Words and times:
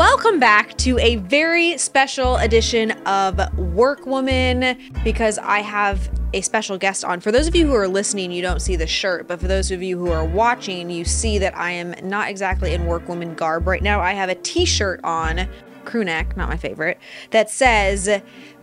Welcome 0.00 0.40
back 0.40 0.78
to 0.78 0.98
a 0.98 1.16
very 1.16 1.76
special 1.76 2.36
edition 2.36 2.92
of 3.04 3.36
Workwoman 3.36 5.04
because 5.04 5.36
I 5.36 5.58
have 5.58 6.10
a 6.32 6.40
special 6.40 6.78
guest 6.78 7.04
on. 7.04 7.20
For 7.20 7.30
those 7.30 7.46
of 7.46 7.54
you 7.54 7.66
who 7.66 7.74
are 7.74 7.86
listening, 7.86 8.32
you 8.32 8.40
don't 8.40 8.60
see 8.60 8.76
the 8.76 8.86
shirt, 8.86 9.28
but 9.28 9.38
for 9.38 9.46
those 9.46 9.70
of 9.70 9.82
you 9.82 9.98
who 9.98 10.10
are 10.10 10.24
watching, 10.24 10.88
you 10.88 11.04
see 11.04 11.36
that 11.40 11.54
I 11.54 11.72
am 11.72 11.94
not 12.02 12.30
exactly 12.30 12.72
in 12.72 12.86
Workwoman 12.86 13.36
garb 13.36 13.66
right 13.66 13.82
now. 13.82 14.00
I 14.00 14.14
have 14.14 14.30
a 14.30 14.36
t 14.36 14.64
shirt 14.64 15.00
on, 15.04 15.46
crew 15.84 16.02
neck, 16.02 16.34
not 16.34 16.48
my 16.48 16.56
favorite, 16.56 16.98
that 17.32 17.50
says 17.50 18.08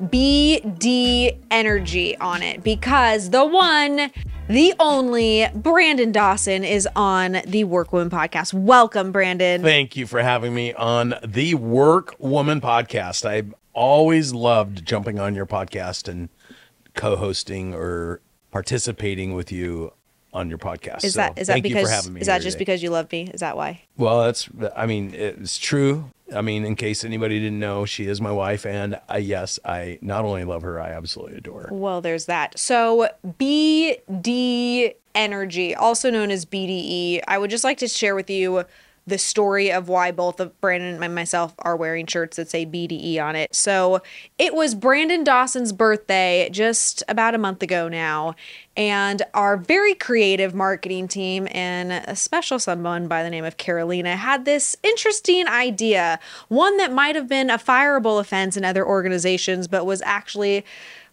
BD 0.02 1.38
Energy 1.52 2.18
on 2.18 2.42
it 2.42 2.64
because 2.64 3.30
the 3.30 3.46
one 3.46 4.10
the 4.48 4.73
only 4.79 5.48
Brandon 5.54 6.11
Dawson 6.11 6.64
is 6.64 6.88
on 6.96 7.34
the 7.34 7.66
Workwoman 7.66 8.09
podcast. 8.09 8.54
Welcome, 8.54 9.11
Brandon. 9.11 9.61
Thank 9.61 9.96
you 9.97 10.07
for 10.07 10.21
having 10.21 10.54
me 10.55 10.73
on 10.73 11.16
the 11.25 11.55
Work 11.55 12.16
Woman 12.20 12.61
podcast. 12.61 13.25
I 13.29 13.43
always 13.74 14.33
loved 14.33 14.86
jumping 14.86 15.19
on 15.19 15.36
your 15.36 15.46
podcast 15.46 16.07
and 16.07 16.29
co-hosting 16.96 17.74
or 17.74 18.21
participating 18.52 19.33
with 19.36 19.52
you 19.52 19.91
on 20.33 20.50
your 20.50 20.57
podcast. 20.57 21.04
Is 21.04 21.14
So 21.14 21.19
that 21.19 21.38
is 21.38 21.47
that 21.47 21.54
thank 21.54 21.66
you 21.66 21.71
for 21.75 21.82
because 21.82 21.91
having 21.91 22.14
me 22.14 22.21
is 22.21 22.27
that 22.27 22.41
just 22.41 22.55
today. 22.55 22.66
because 22.66 22.83
you 22.83 22.89
love 22.89 23.11
me? 23.11 23.29
Is 23.33 23.41
that 23.41 23.57
why? 23.57 23.83
Well, 23.97 24.24
that's 24.24 24.50
I 24.75 24.86
mean 24.86 25.14
it's 25.14 25.57
true. 25.57 26.11
I 26.36 26.42
mean, 26.42 26.66
in 26.66 26.76
case 26.76 27.04
anybody 27.04 27.40
didn't 27.40 27.60
know, 27.60 27.86
she 27.86 28.08
is 28.08 28.20
my 28.20 28.32
wife, 28.32 28.66
and 28.66 29.00
I, 29.08 29.18
yes, 29.20 29.60
I 29.64 29.98
not 30.02 30.26
only 30.26 30.44
love 30.44 30.62
her, 30.64 30.80
I 30.80 30.90
absolutely 30.90 31.38
adore 31.38 31.64
her. 31.64 31.70
Well, 31.72 32.02
there's 32.02 32.26
that. 32.26 32.59
So 32.59 33.09
BD 33.26 34.95
Energy, 35.16 35.73
also 35.73 36.12
known 36.12 36.30
as 36.30 36.45
BDE, 36.45 37.22
I 37.28 37.38
would 37.38 37.50
just 37.50 37.64
like 37.64 37.78
to 37.80 37.88
share 37.88 38.14
with 38.14 38.30
you 38.30 38.66
the 39.08 39.17
story 39.17 39.72
of 39.72 39.88
why 39.88 40.11
both 40.11 40.42
of 40.42 40.59
Brandon 40.59 41.02
and 41.02 41.16
myself 41.16 41.56
are 41.59 41.78
wearing 41.78 42.06
shirts 42.06 42.36
that 42.36 42.50
say 42.50 42.66
BDE 42.66 43.20
on 43.20 43.38
it. 43.38 43.56
So 43.56 44.02
it 44.38 44.53
was 44.53 44.75
Brandon 44.75 45.23
Dawson's 45.23 45.72
birthday 45.72 46.50
just 46.52 47.03
about 47.08 47.33
a 47.33 47.38
month 47.38 47.63
ago 47.63 47.88
now, 47.88 48.35
and 48.75 49.23
our 49.33 49.55
very 49.55 49.95
creative 49.95 50.53
marketing 50.53 51.08
team 51.08 51.47
and 51.52 51.91
a 51.91 52.16
special 52.16 52.59
someone 52.59 53.08
by 53.08 53.23
the 53.23 53.30
name 53.30 53.45
of 53.45 53.58
Carolina 53.58 54.17
had 54.17 54.44
this 54.44 54.75
interesting 54.83 55.47
idea, 55.47 56.19
one 56.50 56.75
that 56.78 56.91
might 56.91 57.16
have 57.16 57.30
been 57.30 57.50
a 57.50 57.58
fireable 57.58 58.19
offense 58.19 58.58
in 58.58 58.66
other 58.66 58.85
organizations, 58.85 59.67
but 59.67 59.85
was 59.85 60.02
actually 60.03 60.66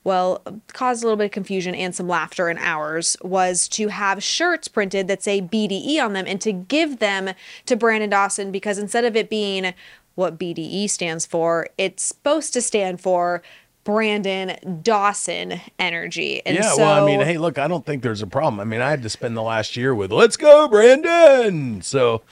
well, 0.05 0.43
caused 0.69 1.03
a 1.03 1.07
little 1.07 1.17
bit 1.17 1.25
of 1.25 1.31
confusion 1.31 1.75
and 1.75 1.95
some 1.95 2.07
laughter 2.07 2.51
in 2.51 2.59
ours 2.59 3.17
was 3.23 3.67
to 3.69 3.89
have 3.89 4.23
shirts 4.23 4.69
printed 4.69 5.09
that 5.09 5.23
say 5.23 5.41
BDE 5.41 5.99
on 5.99 6.13
them 6.13 6.27
and 6.29 6.41
to 6.43 6.53
give 6.53 6.99
them 6.99 7.31
to 7.67 7.75
Brandon 7.77 8.11
Dawson 8.11 8.53
because 8.53 8.79
instead 8.79 9.05
of 9.05 9.17
it 9.17 9.31
being 9.31 9.73
what 10.15 10.39
BDE 10.39 10.89
stands 10.91 11.27
for, 11.27 11.67
it's 11.79 12.03
supposed 12.03 12.53
to 12.53 12.61
stand 12.61 13.01
for 13.01 13.43
Brandon 13.85 14.81
Dawson 14.83 15.61
Energy. 15.79 16.43
And 16.47 16.57
yeah, 16.57 16.73
so, 16.73 16.79
well, 16.79 17.03
I 17.03 17.07
mean, 17.07 17.21
hey, 17.21 17.39
look, 17.39 17.59
I 17.59 17.69
don't 17.69 17.85
think 17.85 18.03
there's 18.03 18.23
a 18.23 18.27
problem. 18.27 18.61
I 18.61 18.65
mean, 18.65 18.81
I 18.81 18.91
had 18.91 19.03
to 19.03 19.11
spend 19.11 19.37
the 19.37 19.43
last 19.43 19.77
year 19.77 19.95
with 19.95 20.11
"Let's 20.11 20.37
go, 20.39 20.69
Brandon." 20.69 21.83
So, 21.83 22.23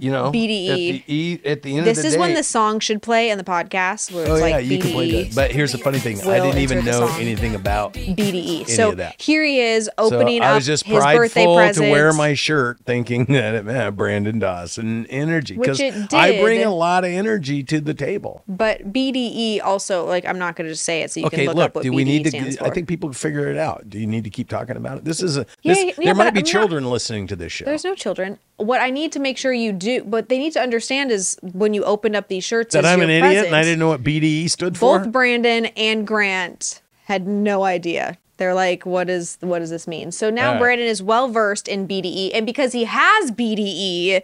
you 0.00 0.10
know, 0.10 0.30
BDE. 0.32 0.68
at 0.70 0.76
the, 1.06 1.14
e, 1.14 1.40
at 1.44 1.62
the 1.62 1.76
end 1.78 1.86
this 1.86 1.98
of 1.98 2.02
the 2.02 2.08
is 2.08 2.14
day, 2.14 2.20
when 2.20 2.34
the 2.34 2.42
song 2.42 2.80
should 2.80 3.02
play 3.02 3.30
in 3.30 3.38
the 3.38 3.44
podcast 3.44 4.12
where 4.12 4.22
it's 4.22 4.30
Oh 4.30 4.34
like 4.34 4.50
yeah, 4.52 4.58
you 4.58 4.78
BDE. 4.78 4.82
can 4.82 4.92
play 4.92 5.22
that. 5.24 5.34
But 5.34 5.50
here's 5.52 5.72
the 5.72 5.78
funny 5.78 5.98
thing: 5.98 6.20
I 6.22 6.40
didn't 6.40 6.58
even 6.58 6.84
know 6.84 7.06
anything 7.18 7.54
about 7.54 7.94
BDE. 7.94 8.68
So 8.68 8.90
of 8.90 8.96
that. 8.98 9.20
here 9.20 9.44
he 9.44 9.60
is 9.60 9.86
So 9.86 9.92
opening 9.98 10.42
I 10.42 10.50
up 10.50 10.54
was 10.56 10.66
just 10.66 10.84
his 10.84 10.96
birthday 10.96 11.44
prideful 11.44 11.56
present. 11.56 11.86
to 11.86 11.90
wear 11.92 12.12
my 12.12 12.34
shirt, 12.34 12.78
thinking 12.84 13.24
that 13.28 13.54
it 13.54 13.64
meant 13.64 13.96
Brandon 13.96 14.38
Dawson 14.38 15.06
energy 15.06 15.56
because 15.56 15.80
I 16.12 16.40
bring 16.40 16.62
a 16.64 16.74
lot 16.74 17.04
of 17.04 17.10
energy 17.10 17.62
to 17.64 17.80
the 17.80 17.94
table. 17.94 18.42
But 18.48 18.92
BDE 18.92 19.60
also, 19.62 20.06
like, 20.06 20.24
I'm 20.26 20.38
not 20.38 20.56
going 20.56 20.66
to 20.66 20.72
just 20.72 20.84
say 20.84 21.02
it, 21.02 21.10
so 21.10 21.20
you 21.20 21.26
Okay, 21.26 21.38
can 21.38 21.46
look, 21.46 21.56
look, 21.56 21.64
up 21.70 21.74
what 21.76 21.82
do 21.84 21.90
BDE 21.90 21.94
we 21.94 22.04
need 22.04 22.24
to? 22.24 22.30
stands 22.30 22.58
I 22.58 22.70
think 22.70 22.88
people 22.88 23.08
can 23.10 23.14
figure 23.14 23.48
it 23.50 23.56
out. 23.56 23.88
Do 23.88 23.98
you 23.98 24.06
need 24.06 24.24
to 24.24 24.30
keep 24.30 24.48
talking 24.48 24.76
about 24.76 24.98
it? 24.98 25.04
This 25.04 25.22
is 25.22 25.36
a. 25.36 25.46
This, 25.64 25.82
yeah, 25.82 25.92
there 25.96 26.14
but 26.14 26.24
might 26.24 26.34
be 26.34 26.40
I'm 26.40 26.44
not- 26.44 26.46
children 26.46 26.90
listening 26.90 27.26
to 27.28 27.36
this 27.36 27.52
show. 27.52 27.64
There's 27.64 27.84
no 27.84 27.94
children. 27.94 28.38
What 28.56 28.80
I 28.80 28.90
need 28.90 29.12
to 29.12 29.18
make 29.18 29.38
sure 29.38 29.52
you 29.52 29.72
do, 29.82 30.04
what 30.04 30.28
they 30.28 30.38
need 30.38 30.52
to 30.54 30.60
understand 30.60 31.10
is 31.10 31.38
when 31.42 31.74
you 31.74 31.84
opened 31.84 32.16
up 32.16 32.28
these 32.28 32.44
shirts, 32.44 32.74
that 32.74 32.86
I'm 32.86 33.00
an 33.00 33.10
idiot 33.10 33.46
and 33.46 33.56
I 33.56 33.62
didn't 33.62 33.78
know 33.78 33.88
what 33.88 34.02
BDE 34.02 34.50
stood 34.50 34.76
for. 34.76 34.98
Both 34.98 35.12
Brandon 35.12 35.66
and 35.66 36.06
Grant 36.06 36.80
had 37.04 37.26
no 37.26 37.64
idea. 37.64 38.18
They're 38.38 38.54
like, 38.54 38.84
what 38.86 39.08
is 39.08 39.38
what 39.40 39.60
does 39.60 39.70
this 39.70 39.86
mean? 39.86 40.10
So 40.10 40.30
now 40.30 40.52
right. 40.52 40.58
Brandon 40.58 40.86
is 40.86 41.02
well 41.02 41.28
versed 41.28 41.68
in 41.68 41.86
BDE, 41.86 42.30
and 42.34 42.46
because 42.46 42.72
he 42.72 42.84
has 42.84 43.30
BDE, 43.30 44.22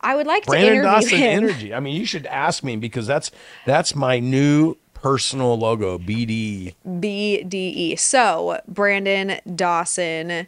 I 0.00 0.16
would 0.16 0.26
like 0.26 0.44
to 0.44 0.50
Brandon 0.50 0.74
interview 0.74 0.90
Dawson 0.90 1.18
him. 1.18 1.44
energy. 1.44 1.74
I 1.74 1.80
mean, 1.80 1.96
you 1.96 2.06
should 2.06 2.26
ask 2.26 2.62
me 2.62 2.76
because 2.76 3.06
that's 3.06 3.30
that's 3.66 3.94
my 3.94 4.20
new 4.20 4.76
personal 4.94 5.58
logo. 5.58 5.98
BDE. 5.98 6.74
BDE. 6.86 7.98
So, 7.98 8.60
Brandon 8.66 9.40
Dawson, 9.54 10.46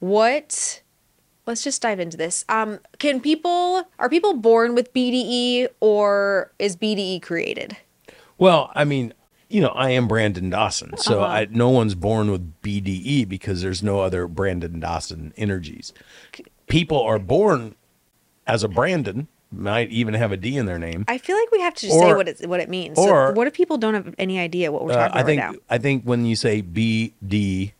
what 0.00 0.82
let's 1.48 1.64
just 1.64 1.82
dive 1.82 1.98
into 1.98 2.16
this. 2.16 2.44
Um 2.48 2.78
can 2.98 3.20
people 3.20 3.82
are 3.98 4.08
people 4.08 4.34
born 4.34 4.74
with 4.76 4.92
BDE 4.92 5.66
or 5.80 6.52
is 6.60 6.76
BDE 6.76 7.20
created? 7.22 7.76
Well, 8.38 8.70
I 8.74 8.84
mean, 8.84 9.14
you 9.48 9.60
know, 9.60 9.68
I 9.70 9.90
am 9.90 10.06
Brandon 10.06 10.50
Dawson, 10.50 10.96
so 10.98 11.22
Uh-huh. 11.22 11.32
I, 11.32 11.48
no 11.50 11.70
one's 11.70 11.94
born 11.96 12.30
with 12.30 12.60
BDE 12.62 13.26
because 13.28 13.62
there's 13.62 13.82
no 13.82 14.00
other 14.00 14.28
Brandon 14.28 14.78
Dawson 14.78 15.32
energies. 15.36 15.92
People 16.68 17.00
are 17.02 17.18
born 17.18 17.74
as 18.46 18.62
a 18.62 18.68
Brandon, 18.68 19.26
might 19.50 19.90
even 19.90 20.12
have 20.14 20.30
a 20.32 20.36
D 20.36 20.56
in 20.58 20.66
their 20.66 20.78
name. 20.78 21.04
I 21.08 21.16
feel 21.18 21.34
like 21.36 21.50
we 21.50 21.60
have 21.60 21.74
to 21.74 21.86
just 21.86 21.98
say 21.98 22.12
what 22.12 22.28
it 22.28 22.46
what 22.46 22.60
it 22.60 22.68
means. 22.68 22.98
or- 22.98 23.28
so 23.28 23.32
what 23.32 23.46
if 23.46 23.54
people 23.54 23.78
don't 23.78 23.94
have 23.94 24.14
any 24.18 24.38
idea 24.38 24.70
what 24.70 24.84
we're 24.84 24.92
Uh, 24.92 24.96
talking 25.08 25.16
I 25.16 25.20
about 25.20 25.26
think 25.26 25.40
right 25.40 25.52
now? 25.52 25.58
I 25.70 25.78
think 25.78 26.04
when 26.04 26.26
you 26.26 26.36
say 26.36 26.60
BDE, 26.62 27.72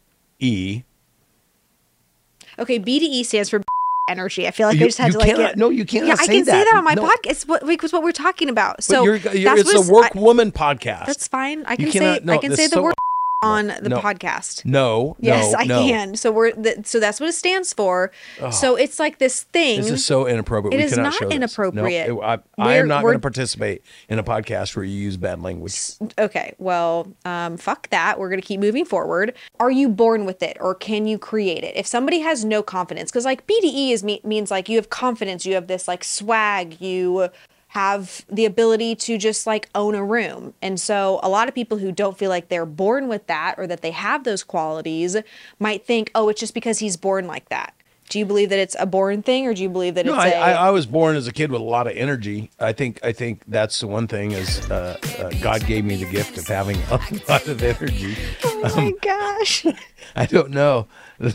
Okay, 2.59 2.79
BDE 2.81 3.25
stands 3.25 3.49
for 3.51 3.63
energy. 4.09 4.47
I 4.49 4.51
feel 4.51 4.69
like 4.69 4.77
I 4.81 4.85
just 4.85 4.99
had 4.99 5.13
to 5.13 5.19
like 5.19 5.37
get- 5.37 5.57
no, 5.57 5.69
you 5.71 5.85
cannot 5.85 6.07
Yeah, 6.07 6.15
I 6.15 6.27
can 6.27 6.27
say 6.27 6.53
that. 6.53 6.65
that 6.65 6.75
on 6.77 6.85
my 6.85 6.95
No. 6.95 7.03
podcast. 7.05 7.31
It's 7.31 7.47
what 7.47 7.67
because 7.67 7.93
what 7.93 8.03
we're 8.03 8.13
talking 8.13 8.49
about. 8.49 8.83
So 8.83 9.05
you're, 9.05 9.17
you're, 9.17 9.55
that's 9.55 9.71
it's 9.73 9.89
a 9.89 9.93
work 9.93 10.13
I- 10.17 10.19
woman 10.19 10.51
podcast. 10.53 11.07
That's 11.07 11.29
fine. 11.29 11.65
I 11.67 11.73
You 11.79 11.91
can 11.91 12.01
say 12.03 12.21
no, 12.25 12.33
I 12.33 12.39
can 12.39 12.55
say 12.57 12.67
the 12.67 12.75
so 12.77 12.83
word 12.85 12.95
on 13.41 13.69
the 13.83 13.89
No. 13.89 13.99
podcast. 14.01 14.65
no, 14.65 15.17
Yes, 15.21 15.53
no, 15.53 15.59
I 15.59 15.65
no. 15.65 15.87
can. 15.87 16.17
So 16.17 16.33
we're 16.33 16.51
th- 16.51 16.85
so 16.87 16.99
that's 16.99 17.21
what 17.21 17.29
it 17.29 17.35
stands 17.35 17.73
for. 17.73 18.11
So 18.51 18.75
it's 18.75 18.99
like 18.99 19.19
this 19.19 19.45
thing. 19.45 19.81
This 19.81 19.91
is 19.91 20.05
so 20.05 20.27
inappropriate. 20.27 20.75
It 20.75 20.79
we 20.79 20.83
is 20.85 20.97
not 20.97 21.23
inappropriate. 21.31 22.09
No, 22.09 22.21
I, 22.21 22.39
I 22.59 22.75
am 22.77 22.89
not 22.89 23.03
going 23.03 23.15
to 23.15 23.21
participate 23.21 23.83
in 24.09 24.19
a 24.19 24.25
podcast 24.25 24.75
where 24.75 24.85
you 24.85 24.97
use 24.97 25.17
bad 25.17 25.41
language. 25.41 25.79
okay, 26.19 26.55
well, 26.59 27.13
um, 27.25 27.57
fuck 27.57 27.89
that. 27.91 28.19
We're 28.19 28.29
gonna 28.31 28.43
keep 28.43 28.61
moving 28.61 28.85
forward. 28.85 29.35
Are 29.61 29.71
you 29.71 29.89
born 29.89 30.25
with 30.25 30.43
it, 30.43 30.57
or 30.61 30.75
can 30.75 31.07
you 31.07 31.19
create 31.19 31.63
it? 31.63 31.77
If 31.77 31.87
somebody 31.87 32.19
has 32.21 32.45
no 32.45 32.63
confidence, 32.63 33.11
because 33.11 33.25
like 33.25 33.47
BDE 33.47 33.91
is 33.93 34.03
me- 34.03 34.21
means 34.25 34.51
like 34.51 34.69
you 34.69 34.77
have 34.77 34.91
confidence, 34.91 35.47
you 35.47 35.55
have 35.55 35.69
this 35.69 35.87
like 35.87 36.03
swag, 36.03 36.81
you 36.81 37.29
have 37.73 38.25
the 38.31 38.47
ability 38.47 38.95
to 38.95 39.19
just 39.19 39.47
like 39.47 39.69
own 39.75 39.95
a 39.95 40.03
room. 40.03 40.55
And 40.63 40.81
so 40.81 41.21
a 41.23 41.29
lot 41.29 41.49
of 41.49 41.55
people 41.55 41.79
who 41.79 41.93
don't 41.93 42.17
feel 42.17 42.31
like 42.31 42.49
they're 42.49 42.65
born 42.67 43.09
with 43.09 43.27
that 43.27 43.57
or 43.59 43.67
that 43.67 43.83
they 43.83 43.91
have 43.91 44.25
those 44.25 44.43
qualities 44.43 45.17
might 45.59 45.85
think, 45.85 46.11
oh, 46.15 46.31
it's 46.31 46.41
just 46.41 46.55
because 46.55 46.79
he's 46.79 46.97
born 46.97 47.27
like 47.27 47.49
that. 47.51 47.75
Do 48.09 48.19
you 48.19 48.25
believe 48.25 48.49
that 48.49 48.59
it's 48.59 48.75
a 48.79 48.87
born 48.87 49.23
thing, 49.23 49.47
or 49.47 49.53
do 49.53 49.63
you 49.63 49.69
believe 49.69 49.95
that 49.97 50.07
No, 50.07 50.15
it's 50.15 50.23
I, 50.23 50.29
a 50.31 50.41
I, 50.41 50.53
I 50.69 50.71
was 50.71 50.87
born 50.87 51.15
as 51.15 51.27
a 51.27 51.33
kid 51.33 51.53
with 51.53 51.61
a 51.61 51.65
lot 51.65 51.87
of 51.87 51.95
energy. 51.95 52.51
I 52.59 52.73
think 52.73 53.01
I 53.05 53.13
think 53.13 53.43
that's 53.47 53.81
the 53.81 53.87
one 53.87 54.09
thing 54.09 54.33
is 54.33 54.61
uh, 54.71 54.97
uh, 55.19 55.29
God 55.43 55.67
gave 55.67 55.85
me 55.85 55.97
the 55.97 56.11
gift 56.11 56.39
of 56.39 56.47
having 56.47 56.79
a 56.91 56.93
lot 57.29 57.47
of 57.47 57.63
energy. 57.63 58.17
Oh 58.45 58.73
my 58.75 58.93
gosh. 59.03 59.67
I 60.17 60.25
don't 60.25 60.53
know. 60.53 60.87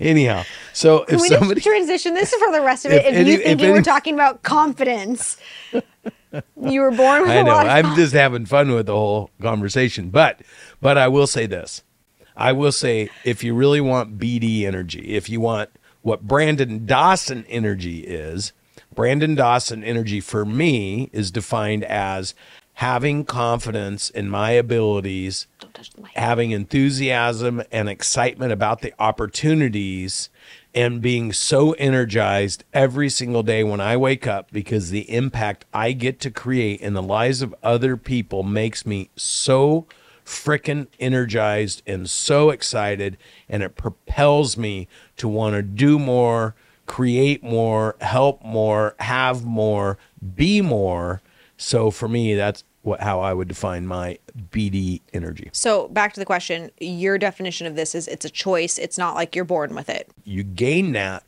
Anyhow, 0.00 0.44
so 0.72 1.04
Can 1.04 1.14
if 1.16 1.20
we 1.22 1.28
somebody 1.28 1.54
just 1.60 1.66
transition 1.66 2.14
this 2.14 2.32
for 2.34 2.52
the 2.52 2.60
rest 2.62 2.84
of 2.86 2.92
it? 2.92 3.04
If 3.04 3.12
If, 3.12 3.14
any- 3.14 3.30
you 3.30 3.36
if 3.38 3.42
thinking 3.44 3.68
we're 3.70 3.76
any- 3.76 3.84
talking 3.84 4.14
about 4.14 4.42
confidence, 4.42 5.36
you 6.60 6.80
were 6.80 6.90
born 6.90 7.22
with 7.22 7.30
I 7.30 7.34
a 7.36 7.44
know. 7.44 7.52
lot 7.52 7.66
of 7.66 7.72
I'm 7.72 7.94
just 7.96 8.12
having 8.14 8.46
fun 8.46 8.72
with 8.72 8.86
the 8.86 8.94
whole 8.96 9.30
conversation. 9.40 10.10
But 10.10 10.40
but 10.80 10.96
I 10.98 11.08
will 11.08 11.26
say 11.26 11.46
this. 11.46 11.82
I 12.36 12.52
will 12.52 12.72
say 12.72 13.10
if 13.24 13.44
you 13.44 13.54
really 13.54 13.80
want 13.80 14.18
BD 14.18 14.64
energy, 14.64 15.14
if 15.14 15.28
you 15.28 15.40
want 15.40 15.70
what 16.00 16.22
Brandon 16.22 16.86
Dawson 16.86 17.44
energy 17.48 18.00
is, 18.00 18.52
Brandon 18.94 19.34
Dawson 19.34 19.84
energy 19.84 20.20
for 20.20 20.44
me 20.44 21.10
is 21.12 21.30
defined 21.30 21.84
as 21.84 22.34
having 22.74 23.24
confidence 23.24 24.08
in 24.08 24.30
my 24.30 24.50
abilities, 24.52 25.46
Don't 25.72 25.84
touch 25.84 25.90
the 25.94 26.02
mic. 26.02 26.10
having 26.14 26.50
enthusiasm 26.50 27.62
and 27.72 27.88
excitement 27.88 28.52
about 28.52 28.82
the 28.82 28.92
opportunities 28.98 30.28
and 30.74 31.00
being 31.00 31.32
so 31.32 31.72
energized 31.72 32.64
every 32.72 33.08
single 33.08 33.42
day 33.42 33.64
when 33.64 33.80
I 33.80 33.96
wake 33.96 34.26
up 34.26 34.50
because 34.50 34.90
the 34.90 35.10
impact 35.10 35.64
I 35.72 35.92
get 35.92 36.20
to 36.20 36.30
create 36.30 36.80
in 36.80 36.94
the 36.94 37.02
lives 37.02 37.42
of 37.42 37.54
other 37.62 37.96
people 37.96 38.42
makes 38.42 38.84
me 38.84 39.10
so 39.16 39.86
freaking 40.24 40.88
energized 41.00 41.82
and 41.86 42.08
so 42.08 42.50
excited 42.50 43.16
and 43.48 43.62
it 43.62 43.76
propels 43.76 44.56
me 44.56 44.88
to 45.16 45.28
want 45.28 45.54
to 45.54 45.62
do 45.62 45.98
more 45.98 46.54
create 46.86 47.42
more, 47.42 47.96
help 48.00 48.44
more, 48.44 48.94
have 48.98 49.44
more, 49.44 49.98
be 50.34 50.60
more. 50.60 51.22
So 51.56 51.90
for 51.90 52.08
me, 52.08 52.34
that's 52.34 52.64
what 52.82 53.00
how 53.00 53.20
I 53.20 53.32
would 53.32 53.48
define 53.48 53.86
my 53.86 54.18
BD 54.50 55.00
energy. 55.12 55.50
So 55.52 55.88
back 55.88 56.12
to 56.14 56.20
the 56.20 56.26
question, 56.26 56.70
your 56.80 57.16
definition 57.18 57.66
of 57.66 57.76
this 57.76 57.94
is 57.94 58.08
it's 58.08 58.24
a 58.24 58.30
choice. 58.30 58.78
It's 58.78 58.98
not 58.98 59.14
like 59.14 59.34
you're 59.34 59.44
born 59.44 59.74
with 59.74 59.88
it. 59.88 60.10
You 60.24 60.42
gain 60.42 60.92
that 60.92 61.24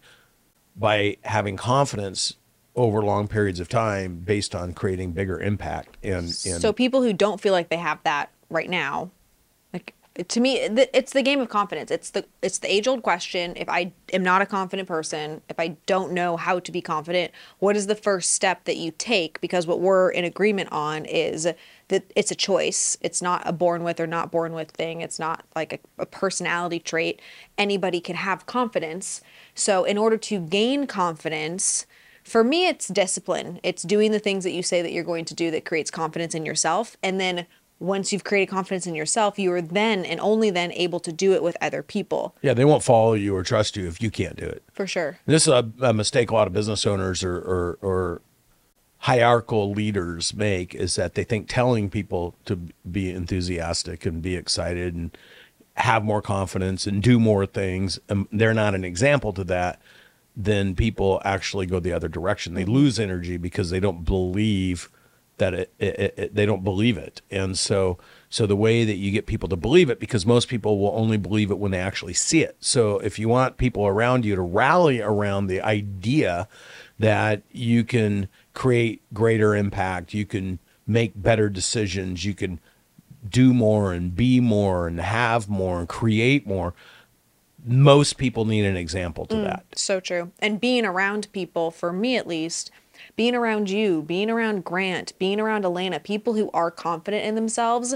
by 0.76 1.16
having 1.22 1.56
confidence 1.56 2.34
over 2.76 3.02
long 3.02 3.28
periods 3.28 3.60
of 3.60 3.68
time 3.68 4.16
based 4.16 4.54
on 4.54 4.72
creating 4.74 5.12
bigger 5.12 5.40
impact 5.40 5.96
and, 6.02 6.24
and 6.24 6.34
So 6.34 6.72
people 6.72 7.02
who 7.02 7.12
don't 7.12 7.40
feel 7.40 7.52
like 7.52 7.68
they 7.68 7.76
have 7.76 8.00
that 8.02 8.30
right 8.50 8.68
now, 8.68 9.10
like 9.72 9.94
to 10.28 10.40
me, 10.40 10.58
it's 10.60 11.12
the 11.12 11.22
game 11.22 11.40
of 11.40 11.48
confidence. 11.48 11.90
It's 11.90 12.10
the 12.10 12.24
it's 12.40 12.58
the 12.58 12.72
age 12.72 12.86
old 12.86 13.02
question. 13.02 13.54
If 13.56 13.68
I 13.68 13.92
am 14.12 14.22
not 14.22 14.42
a 14.42 14.46
confident 14.46 14.86
person, 14.86 15.42
if 15.48 15.58
I 15.58 15.76
don't 15.86 16.12
know 16.12 16.36
how 16.36 16.60
to 16.60 16.70
be 16.70 16.80
confident, 16.80 17.32
what 17.58 17.76
is 17.76 17.88
the 17.88 17.96
first 17.96 18.30
step 18.30 18.64
that 18.64 18.76
you 18.76 18.92
take? 18.96 19.40
Because 19.40 19.66
what 19.66 19.80
we're 19.80 20.10
in 20.10 20.24
agreement 20.24 20.70
on 20.70 21.04
is 21.04 21.48
that 21.88 22.12
it's 22.14 22.30
a 22.30 22.36
choice. 22.36 22.96
It's 23.00 23.20
not 23.20 23.42
a 23.44 23.52
born 23.52 23.82
with 23.82 23.98
or 23.98 24.06
not 24.06 24.30
born 24.30 24.52
with 24.52 24.70
thing. 24.70 25.00
It's 25.00 25.18
not 25.18 25.44
like 25.56 25.72
a, 25.72 26.02
a 26.02 26.06
personality 26.06 26.78
trait. 26.78 27.20
Anybody 27.58 28.00
can 28.00 28.14
have 28.14 28.46
confidence. 28.46 29.20
So 29.56 29.82
in 29.82 29.98
order 29.98 30.16
to 30.16 30.38
gain 30.38 30.86
confidence, 30.86 31.86
for 32.22 32.42
me 32.42 32.66
it's 32.68 32.88
discipline 32.88 33.60
it's 33.62 33.82
doing 33.82 34.10
the 34.10 34.18
things 34.18 34.44
that 34.44 34.52
you 34.52 34.62
say 34.62 34.80
that 34.80 34.92
you're 34.92 35.04
going 35.04 35.26
to 35.26 35.34
do 35.34 35.50
that 35.50 35.66
creates 35.66 35.90
confidence 35.90 36.34
in 36.34 36.46
yourself 36.46 36.96
and 37.02 37.20
then 37.20 37.44
once 37.84 38.12
you've 38.12 38.24
created 38.24 38.50
confidence 38.50 38.86
in 38.86 38.94
yourself 38.94 39.38
you 39.38 39.52
are 39.52 39.62
then 39.62 40.04
and 40.04 40.20
only 40.20 40.50
then 40.50 40.72
able 40.72 41.00
to 41.00 41.12
do 41.12 41.32
it 41.32 41.42
with 41.42 41.56
other 41.60 41.82
people 41.82 42.36
yeah, 42.42 42.54
they 42.54 42.64
won't 42.64 42.82
follow 42.82 43.14
you 43.14 43.34
or 43.34 43.42
trust 43.42 43.76
you 43.76 43.86
if 43.86 44.02
you 44.02 44.10
can't 44.10 44.36
do 44.36 44.46
it. 44.46 44.62
for 44.72 44.86
sure 44.86 45.18
This 45.26 45.42
is 45.42 45.48
a, 45.48 45.70
a 45.80 45.92
mistake 45.92 46.30
a 46.30 46.34
lot 46.34 46.46
of 46.46 46.52
business 46.52 46.86
owners 46.86 47.22
or, 47.22 47.36
or, 47.36 47.78
or 47.80 48.22
hierarchical 48.98 49.70
leaders 49.70 50.32
make 50.32 50.74
is 50.74 50.96
that 50.96 51.14
they 51.14 51.24
think 51.24 51.46
telling 51.46 51.90
people 51.90 52.34
to 52.46 52.56
be 52.90 53.10
enthusiastic 53.10 54.06
and 54.06 54.22
be 54.22 54.34
excited 54.34 54.94
and 54.94 55.16
have 55.76 56.04
more 56.04 56.22
confidence 56.22 56.86
and 56.86 57.02
do 57.02 57.18
more 57.18 57.46
things, 57.46 57.98
and 58.08 58.26
they're 58.32 58.54
not 58.54 58.74
an 58.74 58.84
example 58.84 59.32
to 59.32 59.44
that, 59.44 59.80
then 60.36 60.74
people 60.74 61.20
actually 61.24 61.66
go 61.66 61.80
the 61.80 61.92
other 61.92 62.08
direction. 62.08 62.54
They 62.54 62.62
mm-hmm. 62.62 62.72
lose 62.72 62.98
energy 62.98 63.36
because 63.36 63.70
they 63.70 63.80
don't 63.80 64.04
believe 64.04 64.88
that 65.38 65.54
it, 65.54 65.72
it, 65.78 66.14
it, 66.16 66.34
they 66.34 66.46
don't 66.46 66.64
believe 66.64 66.96
it. 66.96 67.20
And 67.30 67.58
so 67.58 67.98
so 68.28 68.46
the 68.46 68.56
way 68.56 68.84
that 68.84 68.96
you 68.96 69.12
get 69.12 69.26
people 69.26 69.48
to 69.48 69.56
believe 69.56 69.90
it 69.90 70.00
because 70.00 70.26
most 70.26 70.48
people 70.48 70.78
will 70.78 70.92
only 70.96 71.16
believe 71.16 71.50
it 71.50 71.58
when 71.58 71.70
they 71.70 71.78
actually 71.78 72.14
see 72.14 72.42
it. 72.42 72.56
So 72.60 72.98
if 72.98 73.18
you 73.18 73.28
want 73.28 73.56
people 73.56 73.86
around 73.86 74.24
you 74.24 74.34
to 74.34 74.42
rally 74.42 75.00
around 75.00 75.46
the 75.46 75.60
idea 75.60 76.48
that 76.98 77.42
you 77.52 77.84
can 77.84 78.28
create 78.52 79.02
greater 79.12 79.54
impact 79.56 80.14
you 80.14 80.24
can 80.24 80.60
make 80.86 81.12
better 81.16 81.48
decisions 81.48 82.24
you 82.24 82.34
can 82.34 82.60
do 83.28 83.52
more 83.52 83.92
and 83.92 84.14
be 84.14 84.38
more 84.38 84.86
and 84.86 85.00
have 85.00 85.48
more 85.48 85.80
and 85.80 85.88
create 85.88 86.46
more 86.46 86.72
most 87.64 88.18
people 88.18 88.44
need 88.44 88.64
an 88.64 88.76
example 88.76 89.24
to 89.26 89.36
mm, 89.36 89.44
that. 89.44 89.64
So 89.74 89.98
true. 89.98 90.30
And 90.38 90.60
being 90.60 90.84
around 90.84 91.28
people, 91.32 91.70
for 91.70 91.92
me 91.92 92.16
at 92.16 92.26
least, 92.26 92.70
being 93.16 93.34
around 93.34 93.70
you, 93.70 94.02
being 94.02 94.30
around 94.30 94.64
Grant, 94.64 95.16
being 95.18 95.40
around 95.40 95.64
Elena, 95.64 96.00
people 96.00 96.34
who 96.34 96.50
are 96.52 96.70
confident 96.70 97.24
in 97.24 97.34
themselves 97.34 97.94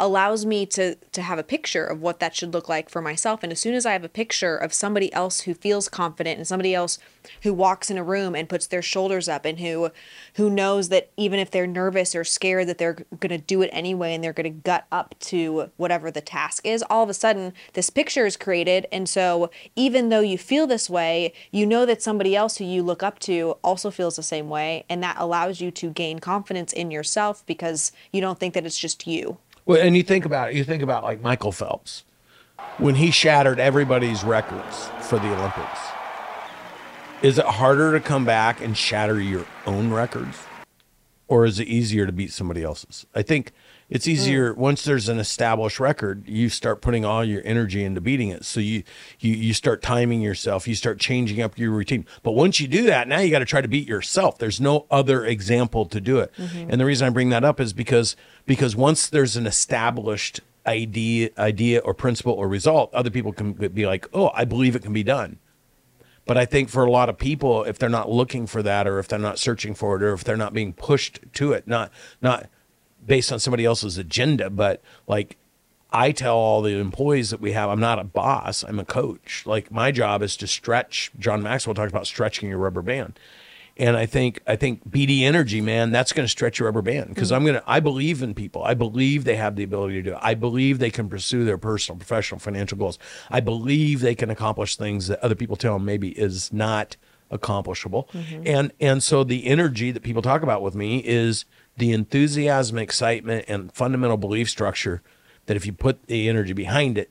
allows 0.00 0.46
me 0.46 0.64
to 0.64 0.94
to 0.94 1.22
have 1.22 1.38
a 1.38 1.44
picture 1.44 1.84
of 1.84 2.00
what 2.00 2.18
that 2.18 2.34
should 2.34 2.54
look 2.54 2.68
like 2.68 2.88
for 2.88 3.02
myself. 3.02 3.42
And 3.42 3.52
as 3.52 3.60
soon 3.60 3.74
as 3.74 3.84
I 3.84 3.92
have 3.92 4.02
a 4.02 4.08
picture 4.08 4.56
of 4.56 4.72
somebody 4.72 5.12
else 5.12 5.40
who 5.42 5.52
feels 5.52 5.88
confident 5.88 6.38
and 6.38 6.48
somebody 6.48 6.74
else 6.74 6.98
who 7.42 7.52
walks 7.52 7.90
in 7.90 7.98
a 7.98 8.02
room 8.02 8.34
and 8.34 8.48
puts 8.48 8.66
their 8.66 8.80
shoulders 8.80 9.28
up 9.28 9.44
and 9.44 9.60
who 9.60 9.90
who 10.34 10.48
knows 10.48 10.88
that 10.88 11.10
even 11.18 11.38
if 11.38 11.50
they're 11.50 11.66
nervous 11.66 12.14
or 12.14 12.24
scared 12.24 12.66
that 12.66 12.78
they're 12.78 13.04
going 13.20 13.28
to 13.30 13.38
do 13.38 13.60
it 13.60 13.70
anyway 13.72 14.14
and 14.14 14.24
they're 14.24 14.32
going 14.32 14.44
to 14.44 14.60
gut 14.60 14.86
up 14.90 15.14
to 15.20 15.70
whatever 15.76 16.10
the 16.10 16.22
task 16.22 16.66
is, 16.66 16.82
all 16.88 17.02
of 17.02 17.10
a 17.10 17.14
sudden 17.14 17.52
this 17.74 17.90
picture 17.90 18.24
is 18.24 18.38
created 18.38 18.86
and 18.90 19.06
so 19.08 19.50
even 19.76 20.08
though 20.08 20.20
you 20.20 20.38
feel 20.38 20.66
this 20.66 20.88
way, 20.88 21.34
you 21.50 21.66
know 21.66 21.84
that 21.84 22.02
somebody 22.02 22.34
else 22.34 22.56
who 22.56 22.64
you 22.64 22.82
look 22.82 23.02
up 23.02 23.18
to 23.18 23.58
also 23.62 23.90
feels 23.90 24.16
the 24.16 24.22
same 24.22 24.48
way 24.48 24.84
and 24.88 25.02
that 25.02 25.16
allows 25.18 25.60
you 25.60 25.70
to 25.70 25.90
gain 25.90 26.18
confidence 26.18 26.72
in 26.72 26.90
yourself 26.90 27.44
because 27.44 27.92
you 28.12 28.22
don't 28.22 28.38
think 28.38 28.54
that 28.54 28.64
it's 28.64 28.78
just 28.78 29.06
you. 29.06 29.36
Well, 29.70 29.80
and 29.80 29.96
you 29.96 30.02
think 30.02 30.24
about 30.24 30.50
it. 30.50 30.56
You 30.56 30.64
think 30.64 30.82
about 30.82 31.04
like 31.04 31.20
Michael 31.20 31.52
Phelps 31.52 32.02
when 32.78 32.96
he 32.96 33.12
shattered 33.12 33.60
everybody's 33.60 34.24
records 34.24 34.88
for 35.02 35.20
the 35.20 35.32
Olympics. 35.32 35.78
Is 37.22 37.38
it 37.38 37.44
harder 37.44 37.92
to 37.92 38.00
come 38.00 38.24
back 38.24 38.60
and 38.60 38.76
shatter 38.76 39.20
your 39.20 39.46
own 39.66 39.92
records, 39.92 40.36
or 41.28 41.44
is 41.46 41.60
it 41.60 41.68
easier 41.68 42.04
to 42.04 42.10
beat 42.10 42.32
somebody 42.32 42.64
else's? 42.64 43.06
I 43.14 43.22
think 43.22 43.52
it's 43.90 44.06
hmm. 44.06 44.12
easier 44.12 44.54
once 44.54 44.84
there's 44.84 45.08
an 45.08 45.18
established 45.18 45.80
record. 45.80 46.26
You 46.26 46.48
start 46.48 46.80
putting 46.80 47.04
all 47.04 47.24
your 47.24 47.42
energy 47.44 47.84
into 47.84 48.00
beating 48.00 48.28
it. 48.28 48.44
So 48.44 48.60
you 48.60 48.84
you 49.18 49.34
you 49.34 49.52
start 49.52 49.82
timing 49.82 50.22
yourself. 50.22 50.66
You 50.66 50.74
start 50.74 51.00
changing 51.00 51.42
up 51.42 51.58
your 51.58 51.72
routine. 51.72 52.06
But 52.22 52.32
once 52.32 52.60
you 52.60 52.68
do 52.68 52.84
that, 52.84 53.08
now 53.08 53.18
you 53.18 53.30
got 53.30 53.40
to 53.40 53.44
try 53.44 53.60
to 53.60 53.68
beat 53.68 53.88
yourself. 53.88 54.38
There's 54.38 54.60
no 54.60 54.86
other 54.90 55.26
example 55.26 55.84
to 55.86 56.00
do 56.00 56.18
it. 56.18 56.32
Mm-hmm. 56.38 56.70
And 56.70 56.80
the 56.80 56.84
reason 56.84 57.06
I 57.06 57.10
bring 57.10 57.30
that 57.30 57.44
up 57.44 57.60
is 57.60 57.72
because 57.72 58.16
because 58.46 58.76
once 58.76 59.08
there's 59.08 59.36
an 59.36 59.46
established 59.46 60.40
idea 60.66 61.30
idea 61.36 61.80
or 61.80 61.92
principle 61.92 62.32
or 62.32 62.48
result, 62.48 62.94
other 62.94 63.10
people 63.10 63.32
can 63.32 63.52
be 63.52 63.86
like, 63.86 64.06
oh, 64.14 64.30
I 64.34 64.44
believe 64.44 64.76
it 64.76 64.82
can 64.82 64.92
be 64.92 65.02
done. 65.02 65.38
But 66.26 66.36
I 66.36 66.44
think 66.44 66.68
for 66.68 66.84
a 66.84 66.90
lot 66.90 67.08
of 67.08 67.18
people, 67.18 67.64
if 67.64 67.78
they're 67.78 67.88
not 67.88 68.08
looking 68.08 68.46
for 68.46 68.62
that, 68.62 68.86
or 68.86 69.00
if 69.00 69.08
they're 69.08 69.18
not 69.18 69.38
searching 69.38 69.74
for 69.74 69.96
it, 69.96 70.02
or 70.02 70.12
if 70.12 70.22
they're 70.22 70.36
not 70.36 70.52
being 70.52 70.72
pushed 70.72 71.18
to 71.34 71.52
it, 71.52 71.66
not 71.66 71.90
not 72.22 72.48
based 73.04 73.32
on 73.32 73.38
somebody 73.38 73.64
else's 73.64 73.98
agenda, 73.98 74.50
but 74.50 74.82
like 75.06 75.36
I 75.92 76.12
tell 76.12 76.36
all 76.36 76.62
the 76.62 76.78
employees 76.78 77.30
that 77.30 77.40
we 77.40 77.52
have, 77.52 77.68
I'm 77.68 77.80
not 77.80 77.98
a 77.98 78.04
boss, 78.04 78.62
I'm 78.62 78.78
a 78.78 78.84
coach. 78.84 79.44
Like 79.46 79.70
my 79.70 79.90
job 79.90 80.22
is 80.22 80.36
to 80.38 80.46
stretch. 80.46 81.10
John 81.18 81.42
Maxwell 81.42 81.74
talked 81.74 81.90
about 81.90 82.06
stretching 82.06 82.48
your 82.48 82.58
rubber 82.58 82.82
band. 82.82 83.18
And 83.76 83.96
I 83.96 84.04
think 84.04 84.40
I 84.46 84.56
think 84.56 84.88
BD 84.88 85.22
energy, 85.22 85.60
man, 85.60 85.90
that's 85.90 86.12
going 86.12 86.24
to 86.24 86.30
stretch 86.30 86.58
your 86.58 86.66
rubber 86.66 86.82
band 86.82 87.08
because 87.08 87.28
mm-hmm. 87.28 87.36
I'm 87.36 87.46
gonna. 87.46 87.62
I 87.66 87.80
believe 87.80 88.22
in 88.22 88.34
people. 88.34 88.62
I 88.62 88.74
believe 88.74 89.24
they 89.24 89.36
have 89.36 89.56
the 89.56 89.62
ability 89.62 89.94
to 89.94 90.02
do 90.02 90.12
it. 90.12 90.18
I 90.20 90.34
believe 90.34 90.78
they 90.78 90.90
can 90.90 91.08
pursue 91.08 91.46
their 91.46 91.56
personal, 91.56 91.96
professional, 91.96 92.40
financial 92.40 92.76
goals. 92.76 92.98
I 93.30 93.40
believe 93.40 94.00
they 94.00 94.14
can 94.14 94.28
accomplish 94.28 94.76
things 94.76 95.06
that 95.06 95.18
other 95.20 95.34
people 95.34 95.56
tell 95.56 95.74
them 95.74 95.86
maybe 95.86 96.10
is 96.10 96.52
not 96.52 96.96
accomplishable. 97.30 98.08
Mm-hmm. 98.12 98.42
And 98.44 98.72
and 98.80 99.02
so 99.02 99.24
the 99.24 99.46
energy 99.46 99.90
that 99.92 100.02
people 100.02 100.20
talk 100.20 100.42
about 100.42 100.60
with 100.60 100.74
me 100.74 100.98
is 100.98 101.46
the 101.80 101.92
enthusiasm, 101.92 102.78
excitement, 102.78 103.46
and 103.48 103.72
fundamental 103.72 104.18
belief 104.18 104.48
structure 104.48 105.02
that 105.46 105.56
if 105.56 105.66
you 105.66 105.72
put 105.72 106.06
the 106.06 106.28
energy 106.28 106.52
behind 106.52 106.98
it, 106.98 107.10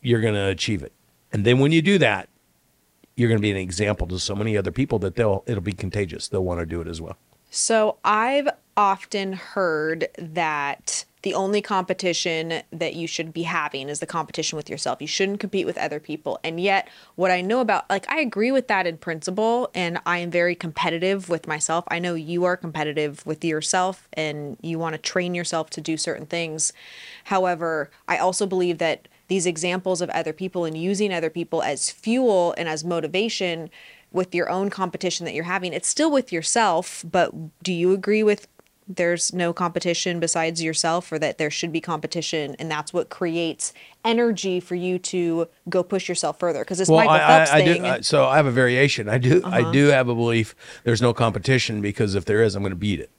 you're 0.00 0.20
going 0.20 0.34
to 0.34 0.46
achieve 0.46 0.82
it. 0.82 0.92
And 1.32 1.44
then 1.44 1.58
when 1.58 1.72
you 1.72 1.82
do 1.82 1.98
that, 1.98 2.28
you're 3.16 3.28
going 3.28 3.38
to 3.38 3.42
be 3.42 3.50
an 3.50 3.56
example 3.56 4.06
to 4.06 4.18
so 4.18 4.34
many 4.36 4.56
other 4.56 4.70
people 4.70 4.98
that 5.00 5.16
they'll 5.16 5.42
it'll 5.46 5.62
be 5.62 5.72
contagious. 5.72 6.28
They'll 6.28 6.44
want 6.44 6.60
to 6.60 6.66
do 6.66 6.80
it 6.80 6.86
as 6.86 7.00
well. 7.00 7.18
So 7.56 7.96
I've 8.04 8.50
often 8.76 9.32
heard 9.32 10.08
that 10.18 11.06
the 11.22 11.32
only 11.32 11.62
competition 11.62 12.62
that 12.70 12.94
you 12.94 13.06
should 13.06 13.32
be 13.32 13.44
having 13.44 13.88
is 13.88 13.98
the 13.98 14.06
competition 14.06 14.58
with 14.58 14.68
yourself. 14.68 15.00
You 15.00 15.08
shouldn't 15.08 15.40
compete 15.40 15.64
with 15.64 15.78
other 15.78 15.98
people. 15.98 16.38
And 16.44 16.60
yet, 16.60 16.86
what 17.14 17.30
I 17.30 17.40
know 17.40 17.60
about, 17.60 17.88
like, 17.88 18.06
I 18.10 18.20
agree 18.20 18.52
with 18.52 18.68
that 18.68 18.86
in 18.86 18.98
principle, 18.98 19.70
and 19.74 19.98
I 20.04 20.18
am 20.18 20.30
very 20.30 20.54
competitive 20.54 21.30
with 21.30 21.48
myself. 21.48 21.86
I 21.88 21.98
know 21.98 22.12
you 22.12 22.44
are 22.44 22.58
competitive 22.58 23.24
with 23.24 23.42
yourself 23.42 24.06
and 24.12 24.58
you 24.60 24.78
want 24.78 24.92
to 24.92 25.00
train 25.00 25.34
yourself 25.34 25.70
to 25.70 25.80
do 25.80 25.96
certain 25.96 26.26
things. 26.26 26.74
However, 27.24 27.90
I 28.06 28.18
also 28.18 28.44
believe 28.46 28.76
that 28.78 29.08
these 29.28 29.46
examples 29.46 30.02
of 30.02 30.10
other 30.10 30.32
people 30.32 30.66
and 30.66 30.76
using 30.76 31.12
other 31.12 31.30
people 31.30 31.62
as 31.62 31.90
fuel 31.90 32.54
and 32.58 32.68
as 32.68 32.84
motivation 32.84 33.70
with 34.16 34.34
your 34.34 34.50
own 34.50 34.70
competition 34.70 35.26
that 35.26 35.34
you're 35.34 35.44
having, 35.44 35.72
it's 35.72 35.86
still 35.86 36.10
with 36.10 36.32
yourself. 36.32 37.04
But 37.08 37.32
do 37.62 37.72
you 37.72 37.92
agree 37.92 38.22
with 38.22 38.48
there's 38.88 39.32
no 39.32 39.52
competition 39.52 40.20
besides 40.20 40.62
yourself 40.62 41.10
or 41.10 41.18
that 41.18 41.38
there 41.38 41.50
should 41.50 41.72
be 41.72 41.80
competition 41.80 42.54
and 42.60 42.70
that's 42.70 42.92
what 42.92 43.08
creates 43.08 43.72
energy 44.04 44.60
for 44.60 44.76
you 44.76 44.96
to 44.96 45.48
go 45.68 45.82
push 45.82 46.08
yourself 46.08 46.38
further 46.38 46.60
because 46.60 46.78
this 46.78 46.88
Michael 46.88 47.10
I, 47.10 47.18
Phelps 47.18 47.50
I, 47.50 47.56
I 47.56 47.64
thing 47.64 47.82
do. 47.82 48.02
So 48.02 48.26
I 48.26 48.36
have 48.36 48.46
a 48.46 48.52
variation. 48.52 49.08
I 49.08 49.18
do. 49.18 49.42
Uh-huh. 49.42 49.56
I 49.56 49.72
do 49.72 49.86
have 49.86 50.08
a 50.08 50.14
belief. 50.14 50.54
There's 50.84 51.02
no 51.02 51.12
competition 51.12 51.80
because 51.80 52.14
if 52.14 52.24
there 52.26 52.42
is, 52.42 52.54
I'm 52.54 52.62
going 52.62 52.70
to 52.70 52.76
beat 52.76 53.00
it. 53.00 53.10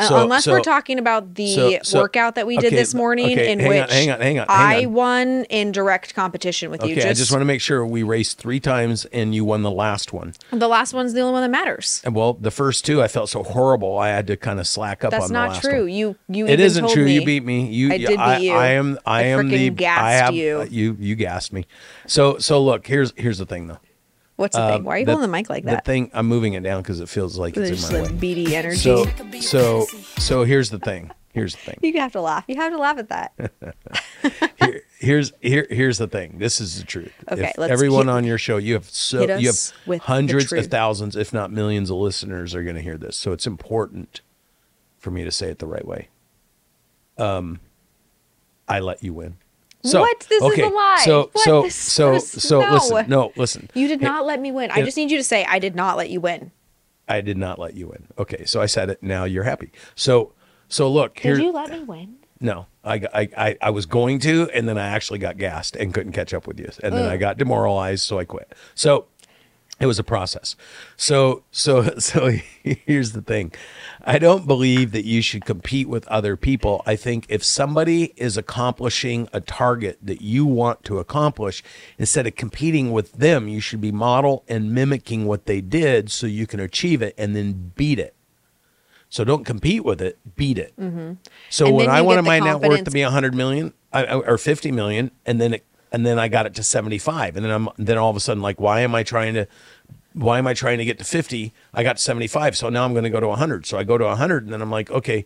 Uh, 0.00 0.08
So- 0.08 0.22
unless 0.22 0.44
so- 0.44 0.52
we're 0.52 0.60
talking 0.60 0.98
about 0.98 1.34
the 1.34 1.78
so- 1.82 1.98
workout 2.00 2.34
that 2.36 2.46
we 2.46 2.56
did 2.56 2.68
okay, 2.68 2.76
this 2.76 2.94
morning 2.94 3.32
okay, 3.32 3.52
in 3.52 3.58
hang 3.60 3.68
on, 3.68 3.74
which 3.82 3.90
hang 3.92 4.10
on, 4.10 4.20
hang 4.20 4.38
on, 4.38 4.46
hang 4.48 4.56
I 4.82 4.84
on. 4.86 4.92
won 4.92 5.44
in 5.50 5.72
direct 5.72 6.14
competition 6.14 6.70
with 6.70 6.82
you 6.84 6.92
Okay, 6.96 7.08
I 7.08 7.12
just 7.12 7.30
want 7.30 7.42
to 7.42 7.46
make 7.46 7.60
sure 7.60 7.84
we 7.84 8.02
raced 8.02 8.38
three 8.38 8.60
times 8.60 9.04
and 9.06 9.34
you 9.34 9.44
won 9.44 9.62
the 9.62 9.70
last 9.70 10.12
one. 10.12 10.32
the 10.52 10.68
last 10.68 10.94
one's 10.94 11.12
the 11.12 11.20
only 11.20 11.32
one 11.32 11.42
that 11.42 11.50
matters 11.50 12.00
And 12.04 12.14
well, 12.14 12.34
the 12.34 12.50
first 12.50 12.84
two 12.86 13.02
I 13.02 13.08
felt 13.08 13.28
so 13.28 13.42
horrible, 13.42 13.98
I 13.98 14.08
had 14.08 14.26
to 14.28 14.36
kind 14.36 14.58
of 14.58 14.66
slack 14.66 15.04
up 15.04 15.10
that's 15.10 15.24
on 15.24 15.28
the 15.28 15.34
not 15.34 15.48
last 15.50 15.62
true 15.62 15.80
one. 15.82 15.88
you 15.90 16.16
you 16.28 16.46
It 16.46 16.60
isn't 16.60 16.88
true. 16.90 17.04
me. 17.04 17.14
You 17.14 17.24
beat 17.24 17.44
me. 17.44 17.66
You, 17.66 17.92
I 17.92 17.98
did 17.98 18.08
beat 18.08 18.40
you. 18.42 18.52
I 18.54 18.66
am. 18.68 18.98
I, 19.04 19.18
I 19.20 19.22
am 19.24 19.48
the. 19.48 19.70
gassed 19.70 20.00
I 20.02 20.12
have 20.12 20.34
you. 20.34 20.66
You 20.70 20.96
you 20.98 21.14
gassed 21.14 21.52
me. 21.52 21.66
So 22.06 22.38
so 22.38 22.62
look. 22.62 22.86
Here's 22.86 23.12
here's 23.16 23.38
the 23.38 23.46
thing 23.46 23.66
though. 23.66 23.78
What's 24.40 24.56
the 24.56 24.66
thing? 24.68 24.84
Why 24.84 24.94
are 24.96 24.98
you 25.00 25.04
the- 25.04 25.12
holding 25.12 25.30
the 25.30 25.36
mic 25.36 25.50
like 25.50 25.64
that? 25.64 25.70
The 25.70 25.76
that? 25.76 25.84
thing 25.84 26.10
I'm 26.14 26.26
moving 26.26 26.54
it 26.54 26.62
down 26.62 26.80
because 26.82 26.98
it 27.00 27.08
feels 27.10 27.36
like 27.38 27.56
It's 27.56 27.70
it's 27.70 27.80
just 27.82 27.92
in 27.92 27.98
my 27.98 28.04
like 28.08 28.20
way. 28.22 28.34
BD 28.46 28.52
energy. 28.52 28.76
So 28.78 29.04
so 29.40 29.86
so 30.18 30.44
here's 30.44 30.70
the 30.70 30.78
thing. 30.78 31.10
Here's 31.32 31.54
the 31.54 31.60
thing. 31.60 31.78
you 31.82 32.00
have 32.00 32.12
to 32.12 32.20
laugh. 32.20 32.44
You 32.48 32.56
have 32.56 32.72
to 32.72 32.78
laugh 32.78 32.98
at 32.98 33.08
that. 33.10 33.52
Here, 34.58 34.82
here's 34.98 35.32
here 35.40 35.66
here's 35.70 35.98
the 35.98 36.06
thing. 36.08 36.38
This 36.38 36.60
is 36.60 36.78
the 36.78 36.84
truth. 36.86 37.12
Okay, 37.30 37.48
If 37.50 37.58
let's 37.58 37.70
everyone 37.72 38.06
hit- 38.06 38.14
on 38.14 38.24
your 38.24 38.36
show, 38.38 38.56
you 38.56 38.74
have 38.74 38.84
so 38.90 39.22
you 39.22 39.46
have 39.46 39.56
with 39.86 40.02
hundreds 40.02 40.52
of 40.52 40.66
thousands, 40.66 41.16
if 41.16 41.32
not 41.32 41.50
millions, 41.52 41.88
of 41.90 41.96
listeners 41.98 42.54
are 42.54 42.62
going 42.62 42.76
to 42.76 42.82
hear 42.82 42.96
this. 42.98 43.16
So 43.16 43.32
it's 43.32 43.46
important 43.46 44.20
for 44.98 45.10
me 45.10 45.24
to 45.24 45.30
say 45.30 45.48
it 45.50 45.58
the 45.58 45.66
right 45.66 45.86
way. 45.86 46.08
Um, 47.18 47.60
I 48.68 48.80
let 48.80 49.02
you 49.02 49.12
win. 49.14 49.36
So, 49.82 50.00
What? 50.00 50.20
This 50.28 50.42
is 50.42 50.58
a 50.58 50.68
lie. 50.68 51.02
So 51.04 51.30
What? 51.32 51.44
so 51.44 51.62
This- 51.62 51.74
so 51.74 52.12
this- 52.12 52.30
so 52.30 52.60
no. 52.60 52.72
listen. 52.72 53.04
No, 53.08 53.32
listen. 53.36 53.70
You 53.74 53.88
did 53.88 54.00
Hey, 54.00 54.06
not 54.06 54.26
let 54.26 54.40
me 54.40 54.52
win. 54.52 54.70
I 54.70 54.82
just 54.82 54.96
need 54.96 55.10
you 55.10 55.16
to 55.16 55.24
say 55.24 55.44
I 55.48 55.58
did 55.58 55.74
not 55.74 55.96
let 55.96 56.10
you 56.10 56.20
win. 56.20 56.50
I 57.08 57.20
did 57.22 57.36
not 57.38 57.58
let 57.58 57.74
you 57.74 57.88
win. 57.88 58.06
Okay, 58.18 58.44
so 58.44 58.60
I 58.60 58.66
said 58.66 58.90
it. 58.90 59.02
Now 59.02 59.24
you're 59.24 59.44
happy. 59.44 59.72
So 59.94 60.32
so 60.68 60.88
look 60.90 61.18
here. 61.18 61.34
Did 61.34 61.44
you 61.44 61.52
let 61.52 61.70
me 61.70 61.80
win? 61.80 62.16
No, 62.42 62.66
I, 62.84 62.94
I, 63.12 63.28
I, 63.36 63.56
I 63.60 63.70
was 63.70 63.84
going 63.84 64.18
to, 64.20 64.48
and 64.54 64.66
then 64.68 64.78
I 64.78 64.86
actually 64.86 65.18
got 65.18 65.36
gassed 65.36 65.76
and 65.76 65.92
couldn't 65.92 66.12
catch 66.12 66.32
up 66.32 66.46
with 66.46 66.58
you, 66.58 66.70
and 66.82 66.94
then 66.94 67.06
I 67.06 67.18
got 67.18 67.36
demoralized, 67.36 68.02
so 68.04 68.18
I 68.18 68.24
quit. 68.24 68.54
So 68.74 69.06
it 69.80 69.86
was 69.86 69.98
a 69.98 70.04
process. 70.04 70.54
So 70.96 71.42
so 71.50 71.82
so 71.98 72.30
here's 72.62 73.12
the 73.12 73.22
thing, 73.22 73.52
I 74.04 74.18
don't 74.18 74.46
believe 74.46 74.92
that 74.92 75.04
you 75.04 75.22
should 75.22 75.44
compete 75.44 75.88
with 75.88 76.06
other 76.08 76.36
people. 76.36 76.82
I 76.86 76.94
think 76.96 77.26
if 77.28 77.42
somebody 77.42 78.12
is 78.16 78.36
accomplishing 78.36 79.28
a 79.32 79.40
target 79.40 79.98
that 80.02 80.20
you 80.20 80.44
want 80.44 80.84
to 80.84 80.98
accomplish, 80.98 81.62
instead 81.98 82.26
of 82.26 82.36
competing 82.36 82.92
with 82.92 83.12
them, 83.14 83.48
you 83.48 83.60
should 83.60 83.80
be 83.80 83.90
model 83.90 84.44
and 84.46 84.72
mimicking 84.72 85.26
what 85.26 85.46
they 85.46 85.60
did, 85.60 86.10
so 86.10 86.26
you 86.26 86.46
can 86.46 86.60
achieve 86.60 87.02
it 87.02 87.14
and 87.16 87.34
then 87.34 87.72
beat 87.74 87.98
it. 87.98 88.14
So 89.08 89.24
don't 89.24 89.44
compete 89.44 89.84
with 89.84 90.00
it, 90.00 90.18
beat 90.36 90.56
it. 90.58 90.72
So 90.76 90.84
Mm-hmm. 90.84 91.66
And 91.66 91.76
when 91.76 91.90
I 91.90 92.00
wanted 92.02 92.22
my 92.22 92.38
net 92.38 92.60
worth 92.60 92.84
to 92.84 92.90
be 92.92 93.02
100 93.02 93.34
million 93.34 93.72
I- 93.92 94.04
or 94.14 94.38
50 94.38 94.70
million, 94.70 95.10
and 95.26 95.40
then 95.40 95.54
it, 95.54 95.64
and 95.92 96.06
then 96.06 96.18
I 96.18 96.28
got 96.28 96.46
it 96.46 96.54
to 96.54 96.62
75, 96.62 97.36
and 97.36 97.44
then 97.44 97.52
I'm 97.52 97.68
then 97.76 97.98
all 97.98 98.10
of 98.10 98.16
a 98.16 98.20
sudden 98.20 98.42
like, 98.42 98.60
why 98.60 98.80
am 98.80 98.94
I 98.94 99.02
trying 99.02 99.34
to? 99.34 99.46
Why 100.12 100.38
am 100.38 100.46
I 100.46 100.54
trying 100.54 100.78
to 100.78 100.84
get 100.84 100.98
to 100.98 101.04
50? 101.04 101.52
I 101.72 101.82
got 101.84 102.00
75, 102.00 102.56
so 102.56 102.68
now 102.68 102.84
I'm 102.84 102.92
going 102.92 103.04
to 103.04 103.10
go 103.10 103.20
to 103.20 103.28
100. 103.28 103.64
So 103.64 103.78
I 103.78 103.84
go 103.84 103.96
to 103.96 104.04
100, 104.06 104.44
and 104.44 104.52
then 104.52 104.60
I'm 104.60 104.70
like, 104.70 104.90
okay, 104.90 105.24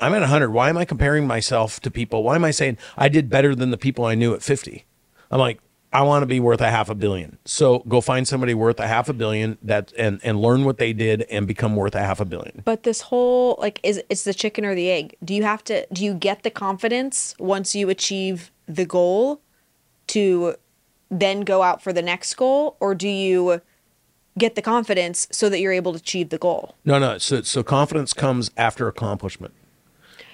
I'm 0.00 0.12
at 0.12 0.20
100. 0.20 0.50
Why 0.50 0.68
am 0.68 0.76
I 0.76 0.84
comparing 0.84 1.26
myself 1.26 1.80
to 1.80 1.90
people? 1.90 2.22
Why 2.22 2.34
am 2.34 2.44
I 2.44 2.50
saying 2.50 2.76
I 2.96 3.08
did 3.08 3.30
better 3.30 3.54
than 3.54 3.70
the 3.70 3.78
people 3.78 4.04
I 4.04 4.14
knew 4.14 4.34
at 4.34 4.42
50? 4.42 4.84
I'm 5.30 5.38
like, 5.38 5.60
I 5.92 6.02
want 6.02 6.22
to 6.22 6.26
be 6.26 6.40
worth 6.40 6.60
a 6.60 6.70
half 6.70 6.90
a 6.90 6.94
billion. 6.94 7.38
So 7.44 7.80
go 7.88 8.00
find 8.00 8.28
somebody 8.28 8.52
worth 8.52 8.78
a 8.78 8.86
half 8.86 9.08
a 9.08 9.14
billion 9.14 9.56
that 9.62 9.92
and 9.96 10.20
and 10.22 10.40
learn 10.40 10.64
what 10.64 10.78
they 10.78 10.92
did 10.92 11.22
and 11.22 11.46
become 11.46 11.76
worth 11.76 11.94
a 11.94 12.00
half 12.00 12.20
a 12.20 12.24
billion. 12.24 12.62
But 12.64 12.82
this 12.82 13.00
whole 13.00 13.56
like 13.58 13.80
is 13.82 14.02
it's 14.10 14.24
the 14.24 14.34
chicken 14.34 14.64
or 14.64 14.74
the 14.74 14.90
egg. 14.90 15.16
Do 15.24 15.34
you 15.34 15.44
have 15.44 15.64
to 15.64 15.86
do 15.92 16.04
you 16.04 16.14
get 16.14 16.42
the 16.42 16.50
confidence 16.50 17.34
once 17.38 17.74
you 17.74 17.88
achieve 17.88 18.50
the 18.66 18.84
goal 18.84 19.40
to 20.08 20.54
then 21.10 21.40
go 21.42 21.62
out 21.62 21.82
for 21.82 21.92
the 21.92 22.02
next 22.02 22.34
goal 22.34 22.76
or 22.80 22.94
do 22.94 23.08
you 23.08 23.60
get 24.36 24.54
the 24.54 24.62
confidence 24.62 25.26
so 25.32 25.48
that 25.48 25.58
you're 25.60 25.72
able 25.72 25.92
to 25.92 25.98
achieve 25.98 26.28
the 26.28 26.38
goal? 26.38 26.74
No, 26.84 26.98
no. 26.98 27.18
So, 27.18 27.42
so 27.42 27.62
confidence 27.62 28.12
comes 28.12 28.50
after 28.56 28.86
accomplishment. 28.88 29.54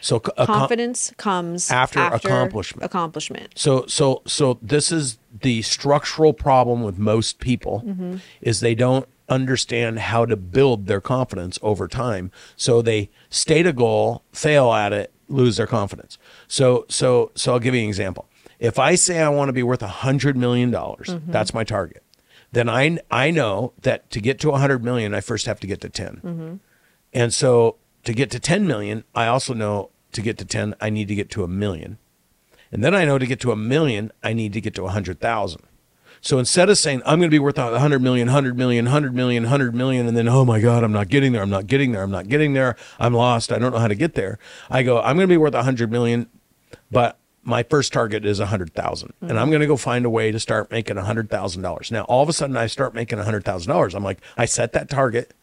So 0.00 0.20
com- 0.20 0.46
Confidence 0.46 1.14
comes 1.16 1.70
After 1.70 1.98
accomplishment. 2.02 2.84
Accomplishment. 2.84 3.54
So, 3.56 3.86
so, 3.86 4.20
so 4.26 4.58
this 4.60 4.92
is 4.92 5.18
the 5.40 5.62
structural 5.62 6.34
problem 6.34 6.82
with 6.82 6.98
most 6.98 7.38
people 7.38 7.82
Mm-hmm. 7.86 8.16
is 8.42 8.60
they 8.60 8.74
don't 8.74 9.08
understand 9.30 10.00
how 10.00 10.26
to 10.26 10.36
build 10.36 10.86
their 10.88 11.00
confidence 11.00 11.58
over 11.62 11.88
time. 11.88 12.30
So 12.56 12.82
they 12.82 13.08
state 13.30 13.66
a 13.66 13.72
goal, 13.72 14.22
fail 14.32 14.74
at 14.74 14.92
it, 14.92 15.10
lose 15.28 15.56
their 15.56 15.66
confidence. 15.66 16.18
So, 16.48 16.84
so, 16.90 17.30
so 17.34 17.54
I'll 17.54 17.58
give 17.58 17.74
you 17.74 17.80
an 17.80 17.88
example. 17.88 18.28
If 18.64 18.78
I 18.78 18.94
say 18.94 19.20
I 19.20 19.28
want 19.28 19.48
to 19.48 19.52
be 19.52 19.62
worth 19.62 19.82
a 19.82 19.88
hundred 20.04 20.36
million 20.36 20.70
dollars, 20.70 21.08
Mm-hmm. 21.08 21.30
that's 21.32 21.52
my 21.52 21.64
target. 21.64 22.02
Then 22.52 22.68
I 22.68 22.98
I 23.10 23.30
know 23.30 23.72
that 23.82 24.10
to 24.10 24.20
get 24.20 24.38
to 24.40 24.50
a 24.50 24.58
hundred 24.58 24.82
million, 24.84 25.14
I 25.14 25.20
first 25.20 25.46
have 25.46 25.60
to 25.60 25.66
get 25.66 25.80
to 25.82 25.88
10 25.88 26.20
Mm-hmm. 26.24 26.54
And 27.12 27.32
so 27.32 27.76
to 28.04 28.12
get 28.12 28.30
to 28.32 28.40
10 28.40 28.66
million, 28.66 29.04
I 29.14 29.26
also 29.26 29.54
know 29.54 29.90
to 30.12 30.20
get 30.22 30.36
to 30.38 30.44
10, 30.44 30.74
I 30.80 30.90
need 30.90 31.08
to 31.08 31.14
get 31.14 31.30
to 31.30 31.44
a 31.44 31.48
million. 31.48 31.98
And 32.72 32.82
then 32.82 32.94
I 32.94 33.04
know 33.04 33.18
to 33.18 33.26
get 33.26 33.40
to 33.40 33.52
a 33.52 33.56
million, 33.56 34.10
I 34.22 34.32
need 34.32 34.52
to 34.54 34.60
get 34.60 34.74
to 34.74 34.82
a 34.82 34.84
100,000. 34.96 35.62
So 36.20 36.38
instead 36.38 36.68
of 36.70 36.78
saying, 36.78 37.02
I'm 37.04 37.18
going 37.20 37.30
to 37.30 37.34
be 37.34 37.38
worth 37.38 37.58
a 37.58 37.70
100 37.70 38.00
million, 38.00 38.28
100 38.28 38.56
million, 38.56 38.86
100 38.86 39.14
million, 39.14 39.42
100 39.44 39.74
million, 39.74 40.06
and 40.08 40.16
then, 40.16 40.26
oh 40.28 40.44
my 40.44 40.58
God, 40.60 40.82
I'm 40.82 40.92
not 40.92 41.08
getting 41.08 41.32
there, 41.32 41.42
I'm 41.42 41.50
not 41.50 41.66
getting 41.66 41.92
there, 41.92 42.02
I'm 42.02 42.10
not 42.10 42.28
getting 42.28 42.54
there, 42.54 42.76
I'm 42.98 43.12
lost, 43.14 43.52
I 43.52 43.58
don't 43.58 43.72
know 43.72 43.78
how 43.78 43.88
to 43.88 43.94
get 43.94 44.14
there. 44.14 44.38
I 44.70 44.82
go, 44.82 45.00
I'm 45.00 45.16
going 45.16 45.28
to 45.28 45.32
be 45.32 45.36
worth 45.36 45.54
a 45.54 45.58
100 45.58 45.90
million, 45.92 46.28
but 46.90 47.18
my 47.44 47.62
first 47.62 47.92
target 47.92 48.24
is 48.24 48.40
a 48.40 48.44
100,000. 48.44 49.12
And 49.20 49.38
I'm 49.38 49.50
going 49.50 49.60
to 49.60 49.66
go 49.66 49.76
find 49.76 50.04
a 50.04 50.10
way 50.10 50.32
to 50.32 50.40
start 50.40 50.70
making 50.70 50.96
a 50.98 51.02
$100,000. 51.02 51.90
Now, 51.90 52.02
all 52.04 52.22
of 52.22 52.28
a 52.28 52.32
sudden, 52.32 52.56
I 52.56 52.66
start 52.66 52.94
making 52.94 53.18
a 53.18 53.22
$100,000. 53.22 53.94
I'm 53.94 54.04
like, 54.04 54.20
I 54.36 54.46
set 54.46 54.72
that 54.72 54.88
target. 54.88 55.34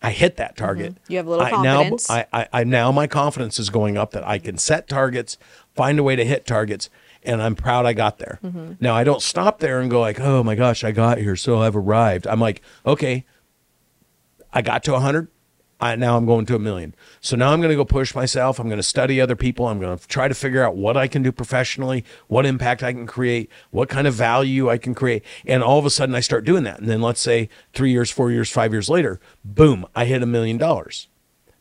I 0.00 0.12
hit 0.12 0.36
that 0.36 0.56
target. 0.56 0.96
You 1.08 1.16
have 1.16 1.26
a 1.26 1.30
little 1.30 1.44
I 1.44 1.50
confidence. 1.50 2.08
Now, 2.08 2.14
I, 2.14 2.26
I, 2.32 2.48
I 2.52 2.64
now 2.64 2.92
my 2.92 3.08
confidence 3.08 3.58
is 3.58 3.68
going 3.68 3.96
up 3.98 4.12
that 4.12 4.26
I 4.26 4.38
can 4.38 4.56
set 4.56 4.88
targets, 4.88 5.38
find 5.74 5.98
a 5.98 6.04
way 6.04 6.14
to 6.14 6.24
hit 6.24 6.46
targets, 6.46 6.88
and 7.24 7.42
I'm 7.42 7.56
proud 7.56 7.84
I 7.84 7.94
got 7.94 8.18
there. 8.18 8.38
Mm-hmm. 8.44 8.74
Now 8.78 8.94
I 8.94 9.02
don't 9.02 9.20
stop 9.20 9.58
there 9.58 9.80
and 9.80 9.90
go 9.90 10.00
like, 10.00 10.20
oh 10.20 10.44
my 10.44 10.54
gosh, 10.54 10.84
I 10.84 10.92
got 10.92 11.18
here, 11.18 11.34
so 11.34 11.60
I've 11.60 11.74
arrived. 11.74 12.28
I'm 12.28 12.40
like, 12.40 12.62
okay, 12.86 13.24
I 14.52 14.62
got 14.62 14.84
to 14.84 14.92
a 14.92 14.94
100. 14.94 15.28
I, 15.80 15.94
now 15.96 16.16
I'm 16.16 16.26
going 16.26 16.44
to 16.46 16.56
a 16.56 16.58
million. 16.58 16.94
So 17.20 17.36
now 17.36 17.52
I'm 17.52 17.60
going 17.60 17.70
to 17.70 17.76
go 17.76 17.84
push 17.84 18.14
myself. 18.14 18.58
I'm 18.58 18.68
going 18.68 18.78
to 18.78 18.82
study 18.82 19.20
other 19.20 19.36
people. 19.36 19.66
I'm 19.66 19.78
going 19.78 19.96
to 19.96 20.08
try 20.08 20.26
to 20.26 20.34
figure 20.34 20.64
out 20.64 20.76
what 20.76 20.96
I 20.96 21.06
can 21.06 21.22
do 21.22 21.30
professionally, 21.30 22.04
what 22.26 22.46
impact 22.46 22.82
I 22.82 22.92
can 22.92 23.06
create, 23.06 23.50
what 23.70 23.88
kind 23.88 24.06
of 24.06 24.14
value 24.14 24.68
I 24.68 24.78
can 24.78 24.94
create. 24.94 25.24
And 25.46 25.62
all 25.62 25.78
of 25.78 25.86
a 25.86 25.90
sudden 25.90 26.14
I 26.14 26.20
start 26.20 26.44
doing 26.44 26.64
that. 26.64 26.80
And 26.80 26.88
then 26.88 27.00
let's 27.00 27.20
say 27.20 27.48
three 27.72 27.92
years, 27.92 28.10
four 28.10 28.32
years, 28.32 28.50
five 28.50 28.72
years 28.72 28.88
later, 28.88 29.20
boom, 29.44 29.86
I 29.94 30.06
hit 30.06 30.22
a 30.22 30.26
million 30.26 30.58
dollars. 30.58 31.06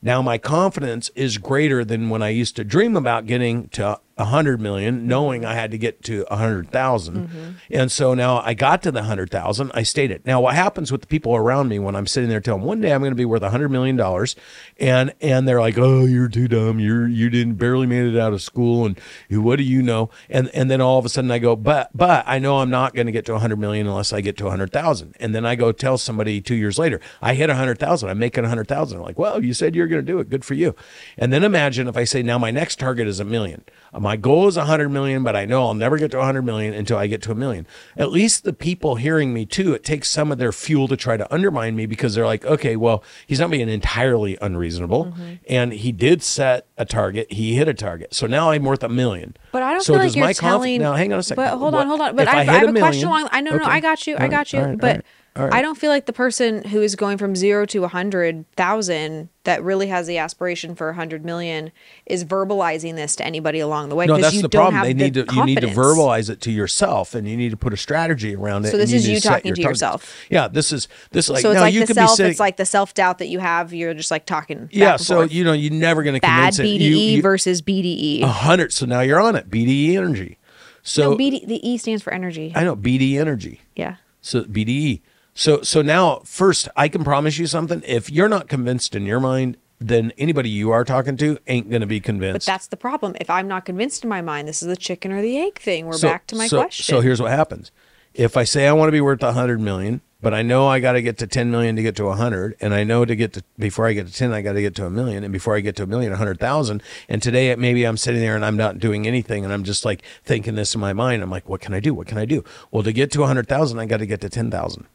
Now 0.02 0.22
my 0.22 0.38
confidence 0.38 1.10
is 1.16 1.38
greater 1.38 1.86
than 1.86 2.10
when 2.10 2.24
I 2.24 2.30
used 2.30 2.56
to 2.56 2.64
dream 2.64 2.96
about 2.96 3.26
getting 3.28 3.70
to 3.70 4.00
a 4.18 4.26
hundred 4.26 4.60
million, 4.60 5.08
knowing 5.08 5.46
I 5.46 5.54
had 5.54 5.72
to 5.72 5.78
get 5.78 6.04
to 6.04 6.26
a 6.32 6.38
hundred 6.38 6.72
mm-hmm. 6.72 7.52
And 7.70 7.92
so 7.92 8.14
now 8.14 8.42
I 8.42 8.54
got 8.54 8.82
to 8.84 8.92
the 8.92 9.04
hundred 9.04 9.30
thousand. 9.30 9.72
I 9.74 9.84
stayed 9.84 10.12
it. 10.12 10.26
Now 10.26 10.42
what 10.42 10.56
happens 10.56 10.92
with 10.92 11.02
the 11.02 11.08
people 11.08 11.36
around 11.36 11.70
me 11.70 11.80
when 11.80 11.96
I'm 11.96 12.08
sitting 12.08 12.30
there 12.30 12.42
telling 12.42 12.62
them 12.62 12.68
one 12.68 12.82
day 12.82 12.94
I'm 12.94 13.02
going 13.02 13.12
to 13.12 13.16
be 13.16 13.26
worth 13.26 13.44
a 13.44 13.50
hundred 13.50 13.70
million 13.70 13.96
dollars, 13.96 14.36
and 14.80 15.14
and 15.22 15.48
they're 15.48 15.62
like, 15.62 15.78
oh, 15.78 16.06
you're 16.06 16.30
too 16.30 16.48
dumb. 16.48 16.80
You're 16.80 17.08
you 17.08 17.30
didn't 17.30 17.56
barely 17.56 17.86
made 17.86 18.14
it 18.14 18.20
out 18.20 18.34
of 18.34 18.42
school, 18.42 18.86
and 18.86 19.00
what 19.30 19.58
do 19.58 19.64
you 19.64 19.82
know? 19.82 20.10
And 20.30 20.50
and 20.54 20.72
then 20.72 20.82
all 20.82 20.98
of 20.98 21.06
a 21.06 21.10
sudden 21.10 21.30
I 21.30 21.40
go, 21.40 21.56
but 21.56 21.90
but 21.96 22.24
I 22.28 22.40
know 22.40 22.60
I'm 22.60 22.70
not 22.70 22.96
going 22.96 23.08
to 23.08 23.12
get 23.12 23.26
to 23.26 23.36
a 23.36 23.40
hundred 23.40 23.60
million 23.60 23.88
unless 23.88 24.14
I 24.14 24.22
get 24.22 24.38
to 24.38 24.48
a 24.48 24.50
hundred 24.50 24.72
thousand. 24.72 25.16
And 25.20 25.36
then 25.36 25.46
I 25.46 25.56
go 25.56 25.72
tell 25.72 25.98
somebody 25.98 26.42
two 26.42 26.56
years 26.56 26.80
later, 26.80 27.00
I 27.22 27.34
hit 27.34 27.50
a 27.50 27.56
hundred 27.56 27.80
thousand. 27.80 28.10
I'm 28.10 28.20
making 28.20 28.46
a 28.46 28.50
hundred 28.50 28.68
thousand. 28.68 29.02
Like, 29.02 29.20
well, 29.20 29.44
you 29.44 29.54
said 29.54 29.76
you're 29.76 29.88
going 29.88 30.04
to 30.04 30.12
do 30.12 30.20
it. 30.20 30.30
Good 30.30 30.46
for 30.46 30.54
you. 30.54 30.76
And 31.18 31.32
then 31.32 31.44
imagine 31.44 31.88
if 31.88 31.98
I 31.98 32.04
say 32.04 32.24
now 32.24 32.38
my 32.38 32.52
next 32.52 32.80
target 32.80 33.08
is 33.08 33.20
a 33.20 33.26
million. 33.26 33.64
Uh, 33.94 34.00
My 34.00 34.16
goal 34.18 34.48
is 34.48 34.56
hundred 34.56 34.90
million, 34.90 35.24
but 35.24 35.36
I 35.36 35.46
know 35.46 35.66
I'll 35.68 35.74
never 35.74 35.98
get 35.98 36.12
to 36.12 36.22
hundred 36.22 36.44
million 36.44 36.74
until 36.74 36.98
I 36.98 37.08
get 37.08 37.22
to 37.24 37.32
a 37.32 37.36
million. 37.36 37.66
At 37.96 38.12
least 38.12 38.44
the 38.44 38.54
people 38.54 38.96
hearing 38.96 39.34
me 39.34 39.46
too, 39.46 39.74
it 39.74 39.84
takes 39.84 40.10
some 40.10 40.32
of 40.32 40.38
their 40.38 40.52
fuel 40.52 40.88
to 40.88 40.98
try 40.98 41.18
to 41.18 41.34
undermine 41.34 41.76
me 41.76 41.86
because 41.86 42.14
they're 42.16 42.26
like, 42.26 42.46
okay, 42.46 42.76
well, 42.76 43.04
he's 43.26 43.40
not 43.40 43.50
being 43.52 43.70
entirely 43.70 44.38
unreasonable, 44.42 45.14
and 45.48 45.74
he 45.74 45.92
did 45.92 46.22
set 46.24 46.68
a 46.78 46.86
target. 46.86 47.32
He 47.32 47.56
hit 47.56 47.68
a 47.68 47.74
target, 47.74 48.14
so 48.14 48.28
now 48.28 48.52
I'm 48.52 48.64
worth 48.64 48.84
a 48.84 48.90
million. 48.90 49.36
But 49.52 49.64
I 49.64 49.72
don't 49.74 49.82
so 49.82 49.94
feel 49.94 50.04
like 50.04 50.16
you're 50.16 50.26
my 50.26 50.34
conf- 50.34 50.40
telling. 50.40 50.82
Now, 50.82 50.94
hang 50.94 51.14
on 51.14 51.20
a 51.20 51.24
second. 51.24 51.44
But 51.44 51.58
hold 51.58 51.74
What- 51.74 51.82
on, 51.82 51.88
hold 51.88 52.02
on. 52.02 52.16
But 52.16 52.28
I, 52.28 52.40
I, 52.40 52.44
hit 52.44 52.48
have 52.54 52.64
a, 52.64 52.66
million- 52.74 52.82
question 52.84 53.08
along. 53.08 53.30
I 53.32 53.42
know, 53.42 53.52
no, 53.52 53.58
Okay. 53.64 53.66
I 53.72 53.80
got 53.80 54.06
you. 54.08 54.18
I 54.18 54.28
got 54.28 54.54
you. 54.54 54.60
right, 54.62 54.78
but 54.78 54.96
right, 54.98 55.06
right. 55.46 55.54
I 55.54 55.62
don't 55.62 55.78
feel 55.78 55.90
like 55.92 56.06
the 56.06 56.14
person 56.14 56.64
who 56.64 56.82
is 56.82 56.96
going 56.96 57.18
from 57.18 57.36
zero 57.36 57.66
to 57.68 57.84
a 57.84 57.88
hundred 57.88 58.46
thousand 58.56 59.30
that 59.44 59.64
really 59.64 59.88
has 59.88 60.08
the 60.08 60.18
aspiration 60.18 60.76
for 60.76 60.90
a 60.90 60.94
hundred 60.94 61.24
million 61.24 61.72
is 62.06 62.26
verbalizing 62.26 62.96
this 62.96 63.16
to 63.16 63.26
anybody 63.26 63.60
along 63.60 63.90
the 63.90 63.96
way. 63.96 64.06
No, 64.06 64.18
that's 64.18 64.42
the 64.42 64.50
problem. 64.50 64.82
They 64.84 64.94
the 64.94 65.04
need 65.04 65.14
to 65.14 65.26
you 65.34 65.46
need 65.46 65.62
to 65.62 65.68
verbalize 65.68 66.30
it 66.30 66.42
to 66.42 66.52
yourself, 66.52 67.16
and 67.16 67.28
you 67.28 67.38
need 67.38 67.52
to 67.52 67.58
put 67.58 67.72
a 67.74 67.78
strategy 67.78 68.36
around 68.36 68.66
it. 68.66 68.72
So 68.72 68.78
this 68.78 68.92
is 68.92 69.08
you 69.08 69.20
talking 69.20 69.54
to 69.54 69.62
yourself. 69.62 70.14
Yeah, 70.30 70.48
this 70.48 70.72
is 70.72 70.88
this 71.12 71.26
is 71.26 71.32
like 71.32 71.42
so 71.42 71.52
it's 71.52 71.56
now 71.56 71.62
like 71.62 71.74
you 71.74 71.86
the 71.86 71.94
self. 71.94 72.12
sitting. 72.12 72.32
It's 72.32 72.40
like 72.40 72.58
the 72.58 72.66
self 72.66 72.94
doubt 72.94 73.20
that 73.20 73.28
you 73.28 73.40
have. 73.40 73.74
You're 73.74 73.94
just 73.94 74.12
like 74.12 74.26
talking. 74.26 74.70
Yeah, 74.72 74.98
so 74.98 75.16
forth. 75.18 75.32
you 75.32 75.44
know 75.44 75.54
you're 75.54 75.72
never 75.74 76.04
going 76.04 76.16
to 76.16 76.22
bad 76.22 76.54
convince 76.56 76.60
it. 76.60 76.64
BDE 76.64 76.80
You- 76.82 76.96
you- 76.98 77.22
versus 77.22 77.62
BDE. 77.62 78.24
a 78.24 78.28
hundred. 78.28 78.74
So 78.74 78.86
now 78.86 79.02
you're 79.02 79.20
on 79.20 79.36
it. 79.36 79.50
BDE 79.50 79.96
energy. 79.96 80.38
So 80.84 81.12
no, 81.12 81.18
BD. 81.18 81.46
The 81.46 81.68
E 81.70 81.78
stands 81.78 82.02
for 82.04 82.14
energy. 82.14 82.52
I 82.56 82.64
know 82.64 82.76
BD 82.76 83.18
energy. 83.20 83.62
yeah. 83.76 83.96
So 84.22 84.44
BDE. 84.44 85.02
So 85.38 85.62
so 85.62 85.84
now 85.84 86.22
first 86.26 86.68
I 86.76 86.88
can 86.88 87.04
promise 87.04 87.38
you 87.38 87.46
something. 87.46 87.84
If 87.86 88.10
you're 88.10 88.28
not 88.28 88.48
convinced 88.48 88.96
in 88.96 89.06
your 89.06 89.20
mind, 89.20 89.58
then 89.80 90.12
anybody 90.18 90.50
you 90.50 90.72
are 90.72 90.84
talking 90.84 91.16
to 91.18 91.38
ain't 91.46 91.70
going 91.70 91.82
to 91.82 91.88
be 91.88 92.00
convinced. 92.00 92.48
But 92.48 92.52
that's 92.52 92.66
the 92.66 92.76
problem. 92.76 93.16
If 93.22 93.30
I'm 93.30 93.48
not 93.48 93.64
convinced 93.64 94.04
in 94.04 94.10
my 94.10 94.24
mind, 94.24 94.48
this 94.48 94.64
is 94.64 94.68
the 94.68 94.76
chicken 94.76 95.12
or 95.12 95.22
the 95.22 95.38
egg 95.38 95.60
thing. 95.60 95.86
We're 95.86 95.94
So- 95.94 96.08
back 96.10 96.26
to 96.28 96.36
my 96.36 96.48
so, 96.48 96.58
question. 96.58 96.86
So 96.86 97.02
here's 97.02 97.22
what 97.22 97.30
happens. 97.30 97.72
If 98.16 98.36
I 98.36 98.46
say 98.46 98.68
I 98.68 98.74
want 98.74 98.88
to 98.88 98.92
be 98.92 99.00
worth 99.00 99.22
a 99.22 99.34
hundred 99.34 99.62
million, 99.62 100.02
but 100.20 100.34
I 100.34 100.42
know 100.42 100.66
I 100.66 100.80
got 100.80 100.94
to 100.94 101.04
get 101.04 101.20
to 101.20 101.28
10 101.28 101.52
million 101.52 101.76
to 101.76 101.84
get 101.84 101.96
to 101.98 102.06
100. 102.06 102.56
And 102.60 102.74
I 102.74 102.84
know 102.84 103.06
to 103.06 103.16
get 103.16 103.34
to, 103.34 103.44
before 103.60 103.86
I 103.86 103.94
get 103.94 104.08
to 104.08 104.14
10, 104.14 104.34
I 104.34 104.42
got 104.42 104.54
to 104.54 104.62
get 104.62 104.74
to 104.78 104.88
a 104.88 104.90
million. 104.90 105.24
And 105.24 105.32
before 105.32 105.56
I 105.56 105.60
get 105.60 105.76
to 105.76 105.84
a 105.84 105.86
million, 105.86 106.10
100,000. 106.10 106.82
And 107.08 107.22
today, 107.22 107.56
maybe 107.56 107.84
I'm 107.84 107.98
sitting 107.98 108.22
there 108.22 108.36
and 108.36 108.44
I'm 108.44 108.58
not 108.58 108.80
doing 108.80 109.06
anything. 109.06 109.44
And 109.44 109.54
I'm 109.54 109.64
just 109.64 109.86
like 109.86 110.02
thinking 110.24 110.56
this 110.56 110.74
in 110.74 110.82
my 110.82 110.94
mind. 110.94 111.22
I'm 111.22 111.30
like, 111.30 111.48
what 111.48 111.62
can 111.62 111.76
I 111.76 111.80
do? 111.80 111.94
What 111.94 112.08
can 112.08 112.18
I 112.18 112.26
do? 112.26 112.44
Well, 112.72 112.82
to 112.82 112.92
get 112.92 113.12
to 113.12 113.20
100,000, 113.20 113.78
I 113.78 113.86
got 113.86 113.98
to 113.98 114.08
get 114.08 114.22
to 114.22 114.30
10,000. 114.30 114.88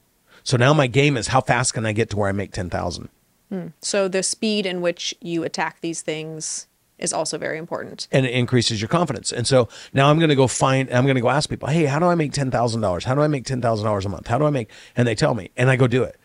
So 0.45 0.57
now 0.57 0.73
my 0.75 0.87
game 0.87 1.17
is 1.17 1.29
how 1.29 1.41
fast 1.41 1.75
can 1.75 1.87
I 1.87 1.93
get 1.93 2.11
to 2.11 2.17
where 2.17 2.29
I 2.29 2.33
make 2.33 2.53
10,000? 2.53 3.09
Hmm. 3.49 3.67
So 3.81 4.09
the 4.09 4.23
speed 4.23 4.67
in 4.67 4.81
which 4.81 5.15
you 5.21 5.45
attack 5.45 5.81
these 5.81 6.03
things 6.03 6.67
is 6.99 7.13
also 7.13 7.37
very 7.37 7.59
important. 7.59 8.07
and 8.13 8.25
it 8.25 8.33
increases 8.33 8.81
your 8.81 8.89
confidence. 8.89 9.33
And 9.33 9.47
so 9.47 9.69
now 9.93 10.09
I'm 10.09 10.19
going 10.19 10.29
to 10.29 10.37
go 10.37 10.47
find, 10.47 10.89
I'm 10.91 11.05
going 11.05 11.17
to 11.17 11.21
go 11.21 11.31
ask 11.31 11.51
people, 11.51 11.69
hey, 11.69 11.87
how 11.87 11.99
do 11.99 12.07
I 12.07 12.15
make 12.15 12.33
$10,000? 12.33 13.05
How 13.05 13.15
do 13.15 13.21
I 13.21 13.27
make 13.27 13.45
$10,000 13.45 14.05
a 14.05 14.09
month? 14.09 14.27
How 14.29 14.39
do 14.39 14.47
I 14.47 14.51
make, 14.51 14.71
and 14.97 15.07
they 15.09 15.17
tell 15.17 15.35
me, 15.35 15.51
and 15.57 15.69
I 15.69 15.77
go 15.77 15.89
do 15.89 16.05
it. 16.05 16.17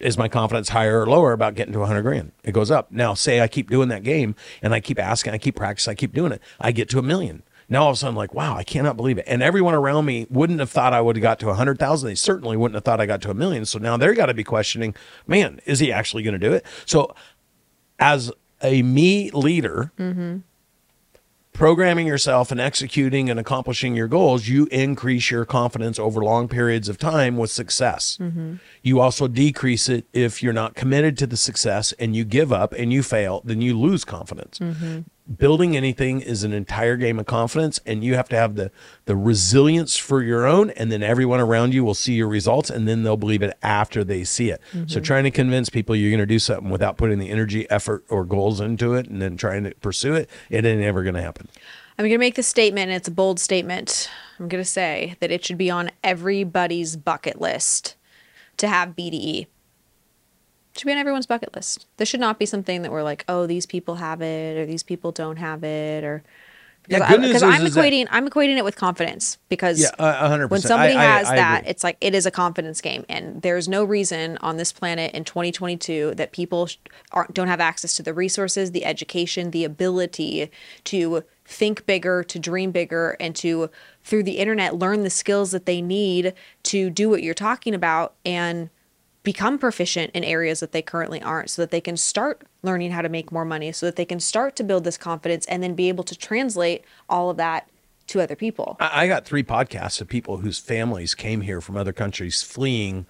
Is 0.00 0.18
my 0.18 0.28
confidence 0.28 0.70
higher 0.70 1.00
or 1.00 1.06
lower 1.06 1.32
about 1.32 1.54
getting 1.54 1.72
to 1.72 1.78
100 1.78 2.02
grand? 2.02 2.32
It 2.42 2.50
goes 2.52 2.70
up. 2.70 2.90
Now, 2.90 3.14
say 3.14 3.40
I 3.40 3.46
keep 3.46 3.70
doing 3.70 3.88
that 3.90 4.02
game 4.02 4.34
and 4.60 4.74
I 4.74 4.80
keep 4.80 4.98
asking, 4.98 5.32
I 5.32 5.38
keep 5.38 5.54
practicing, 5.54 5.92
I 5.92 5.94
keep 5.94 6.12
doing 6.12 6.32
it. 6.32 6.42
I 6.60 6.72
get 6.72 6.88
to 6.90 6.98
a 6.98 7.02
million. 7.02 7.44
Now 7.68 7.84
all 7.84 7.90
of 7.90 7.94
a 7.94 7.96
sudden, 7.96 8.14
like, 8.14 8.34
wow, 8.34 8.56
I 8.56 8.64
cannot 8.64 8.96
believe 8.96 9.18
it. 9.18 9.24
And 9.26 9.42
everyone 9.42 9.74
around 9.74 10.04
me 10.04 10.26
wouldn't 10.30 10.60
have 10.60 10.70
thought 10.70 10.92
I 10.92 11.00
would 11.00 11.16
have 11.16 11.22
got 11.22 11.38
to 11.40 11.46
100,000. 11.46 12.08
They 12.08 12.14
certainly 12.14 12.56
wouldn't 12.56 12.74
have 12.74 12.84
thought 12.84 13.00
I 13.00 13.06
got 13.06 13.22
to 13.22 13.30
a 13.30 13.34
million. 13.34 13.64
So 13.64 13.78
now 13.78 13.96
they're 13.96 14.14
got 14.14 14.26
to 14.26 14.34
be 14.34 14.44
questioning, 14.44 14.94
man, 15.26 15.60
is 15.64 15.78
he 15.78 15.92
actually 15.92 16.22
going 16.22 16.38
to 16.38 16.38
do 16.38 16.52
it? 16.52 16.64
So 16.86 17.14
as 17.98 18.30
a 18.62 18.82
me 18.82 19.30
leader, 19.30 19.92
mm-hmm. 19.98 20.38
programming 21.52 22.06
yourself 22.06 22.50
and 22.50 22.60
executing 22.60 23.30
and 23.30 23.38
accomplishing 23.38 23.94
your 23.94 24.08
goals, 24.08 24.48
you 24.48 24.66
increase 24.70 25.30
your 25.30 25.44
confidence 25.44 25.98
over 25.98 26.22
long 26.22 26.48
periods 26.48 26.88
of 26.88 26.98
time 26.98 27.36
with 27.36 27.50
success. 27.50 28.18
Mm-hmm. 28.20 28.56
You 28.82 29.00
also 29.00 29.28
decrease 29.28 29.88
it 29.88 30.06
if 30.12 30.42
you're 30.42 30.52
not 30.52 30.74
committed 30.74 31.16
to 31.18 31.26
the 31.26 31.36
success 31.36 31.92
and 31.98 32.14
you 32.16 32.24
give 32.24 32.52
up 32.52 32.72
and 32.72 32.92
you 32.92 33.02
fail, 33.02 33.40
then 33.44 33.60
you 33.60 33.78
lose 33.78 34.04
confidence. 34.04 34.58
Mm-hmm. 34.58 35.00
Building 35.38 35.74
anything 35.74 36.20
is 36.20 36.44
an 36.44 36.52
entire 36.52 36.96
game 36.96 37.18
of 37.18 37.24
confidence, 37.24 37.80
and 37.86 38.04
you 38.04 38.14
have 38.14 38.28
to 38.28 38.36
have 38.36 38.56
the, 38.56 38.70
the 39.06 39.16
resilience 39.16 39.96
for 39.96 40.22
your 40.22 40.44
own, 40.44 40.68
and 40.70 40.92
then 40.92 41.02
everyone 41.02 41.40
around 41.40 41.72
you 41.72 41.82
will 41.82 41.94
see 41.94 42.12
your 42.12 42.28
results, 42.28 42.68
and 42.68 42.86
then 42.86 43.04
they'll 43.04 43.16
believe 43.16 43.42
it 43.42 43.56
after 43.62 44.04
they 44.04 44.22
see 44.22 44.50
it. 44.50 44.60
So, 44.70 44.78
mm-hmm. 44.78 45.00
trying 45.00 45.24
to 45.24 45.30
convince 45.30 45.70
people 45.70 45.96
you're 45.96 46.10
going 46.10 46.18
to 46.18 46.26
do 46.26 46.38
something 46.38 46.68
without 46.68 46.98
putting 46.98 47.18
the 47.18 47.30
energy, 47.30 47.68
effort, 47.70 48.04
or 48.10 48.26
goals 48.26 48.60
into 48.60 48.92
it, 48.92 49.08
and 49.08 49.22
then 49.22 49.38
trying 49.38 49.64
to 49.64 49.74
pursue 49.76 50.12
it, 50.12 50.28
it 50.50 50.66
ain't 50.66 50.82
ever 50.82 51.02
going 51.02 51.14
to 51.14 51.22
happen. 51.22 51.48
I'm 51.98 52.02
going 52.02 52.10
to 52.10 52.18
make 52.18 52.34
this 52.34 52.48
statement, 52.48 52.90
and 52.90 52.96
it's 52.96 53.08
a 53.08 53.12
bold 53.12 53.40
statement. 53.40 54.10
I'm 54.38 54.48
going 54.48 54.62
to 54.62 54.68
say 54.68 55.16
that 55.20 55.30
it 55.30 55.42
should 55.42 55.56
be 55.56 55.70
on 55.70 55.90
everybody's 56.02 56.96
bucket 56.96 57.40
list 57.40 57.94
to 58.58 58.68
have 58.68 58.90
BDE. 58.90 59.46
Should 60.76 60.86
be 60.86 60.92
on 60.92 60.98
everyone's 60.98 61.26
bucket 61.26 61.54
list. 61.54 61.86
This 61.98 62.08
should 62.08 62.20
not 62.20 62.38
be 62.38 62.46
something 62.46 62.82
that 62.82 62.90
we're 62.90 63.04
like, 63.04 63.24
oh, 63.28 63.46
these 63.46 63.64
people 63.66 63.96
have 63.96 64.20
it, 64.20 64.56
or 64.58 64.66
these 64.66 64.82
people 64.82 65.12
don't 65.12 65.36
have 65.36 65.62
it, 65.62 66.02
or 66.02 66.24
Yeah, 66.88 66.98
because 66.98 67.08
good 67.10 67.20
I- 67.20 67.22
news 67.26 67.36
is- 67.36 67.42
I'm 67.44 67.66
is 67.66 67.74
that- 67.74 67.84
equating 67.84 68.06
I'm 68.10 68.28
equating 68.28 68.56
it 68.58 68.64
with 68.64 68.74
confidence 68.76 69.38
because 69.48 69.80
Yeah, 69.80 69.90
a 70.00 70.28
hundred 70.28 70.50
when 70.50 70.60
somebody 70.60 70.94
I- 70.94 71.02
has 71.18 71.28
I 71.28 71.36
that, 71.36 71.58
agree. 71.60 71.70
it's 71.70 71.84
like 71.84 71.96
it 72.00 72.12
is 72.14 72.26
a 72.26 72.30
confidence 72.32 72.80
game, 72.80 73.04
and 73.08 73.40
there's 73.40 73.68
no 73.68 73.84
reason 73.84 74.36
on 74.40 74.56
this 74.56 74.72
planet 74.72 75.14
in 75.14 75.24
2022 75.24 76.12
that 76.16 76.32
people 76.32 76.66
sh- 76.66 76.76
aren't, 77.12 77.32
don't 77.32 77.48
have 77.48 77.60
access 77.60 77.94
to 77.96 78.02
the 78.02 78.12
resources, 78.12 78.72
the 78.72 78.84
education, 78.84 79.52
the 79.52 79.64
ability 79.64 80.50
to 80.84 81.22
think 81.46 81.86
bigger, 81.86 82.24
to 82.24 82.38
dream 82.38 82.72
bigger, 82.72 83.16
and 83.20 83.36
to 83.36 83.70
through 84.02 84.24
the 84.24 84.38
internet 84.38 84.74
learn 84.76 85.04
the 85.04 85.10
skills 85.10 85.52
that 85.52 85.66
they 85.66 85.80
need 85.80 86.34
to 86.64 86.90
do 86.90 87.08
what 87.08 87.22
you're 87.22 87.32
talking 87.32 87.74
about 87.74 88.14
and 88.26 88.70
become 89.24 89.58
proficient 89.58 90.12
in 90.14 90.22
areas 90.22 90.60
that 90.60 90.72
they 90.72 90.82
currently 90.82 91.20
aren't 91.20 91.50
so 91.50 91.62
that 91.62 91.70
they 91.70 91.80
can 91.80 91.96
start 91.96 92.44
learning 92.62 92.92
how 92.92 93.02
to 93.02 93.08
make 93.08 93.32
more 93.32 93.44
money 93.44 93.72
so 93.72 93.86
that 93.86 93.96
they 93.96 94.04
can 94.04 94.20
start 94.20 94.54
to 94.54 94.62
build 94.62 94.84
this 94.84 94.98
confidence 94.98 95.46
and 95.46 95.62
then 95.62 95.74
be 95.74 95.88
able 95.88 96.04
to 96.04 96.16
translate 96.16 96.84
all 97.08 97.30
of 97.30 97.38
that 97.38 97.68
to 98.06 98.20
other 98.20 98.36
people. 98.36 98.76
I 98.78 99.06
got 99.06 99.24
three 99.24 99.42
podcasts 99.42 100.00
of 100.00 100.08
people 100.08 100.38
whose 100.38 100.58
families 100.58 101.14
came 101.14 101.40
here 101.40 101.62
from 101.62 101.76
other 101.76 101.92
countries 101.92 102.42
fleeing 102.42 103.06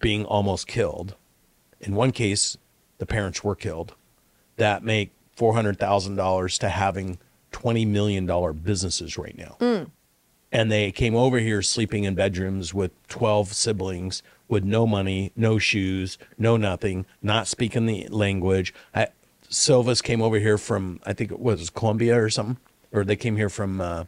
being 0.00 0.24
almost 0.24 0.66
killed. 0.66 1.14
In 1.78 1.94
one 1.94 2.10
case, 2.10 2.56
the 2.96 3.06
parents 3.06 3.44
were 3.44 3.54
killed 3.54 3.94
that 4.56 4.82
make 4.82 5.12
$400,000 5.36 6.58
to 6.58 6.68
having 6.70 7.18
$20 7.52 7.86
million 7.86 8.26
businesses 8.62 9.18
right 9.18 9.36
now. 9.36 9.56
Mm. 9.60 9.90
And 10.50 10.72
they 10.72 10.90
came 10.90 11.14
over 11.14 11.38
here 11.38 11.60
sleeping 11.60 12.04
in 12.04 12.14
bedrooms 12.14 12.72
with 12.72 12.92
12 13.08 13.52
siblings 13.52 14.22
with 14.48 14.64
no 14.64 14.86
money, 14.86 15.32
no 15.36 15.58
shoes, 15.58 16.18
no 16.38 16.56
nothing, 16.56 17.06
not 17.22 17.46
speaking 17.46 17.86
the 17.86 18.08
language. 18.08 18.74
I, 18.94 19.08
Silva's 19.48 20.02
came 20.02 20.22
over 20.22 20.38
here 20.38 20.58
from, 20.58 21.00
I 21.04 21.12
think 21.12 21.30
it 21.30 21.40
was 21.40 21.70
Colombia 21.70 22.20
or 22.20 22.30
something, 22.30 22.58
or 22.92 23.04
they 23.04 23.16
came 23.16 23.36
here 23.36 23.48
from, 23.48 23.80
uh, 23.80 24.04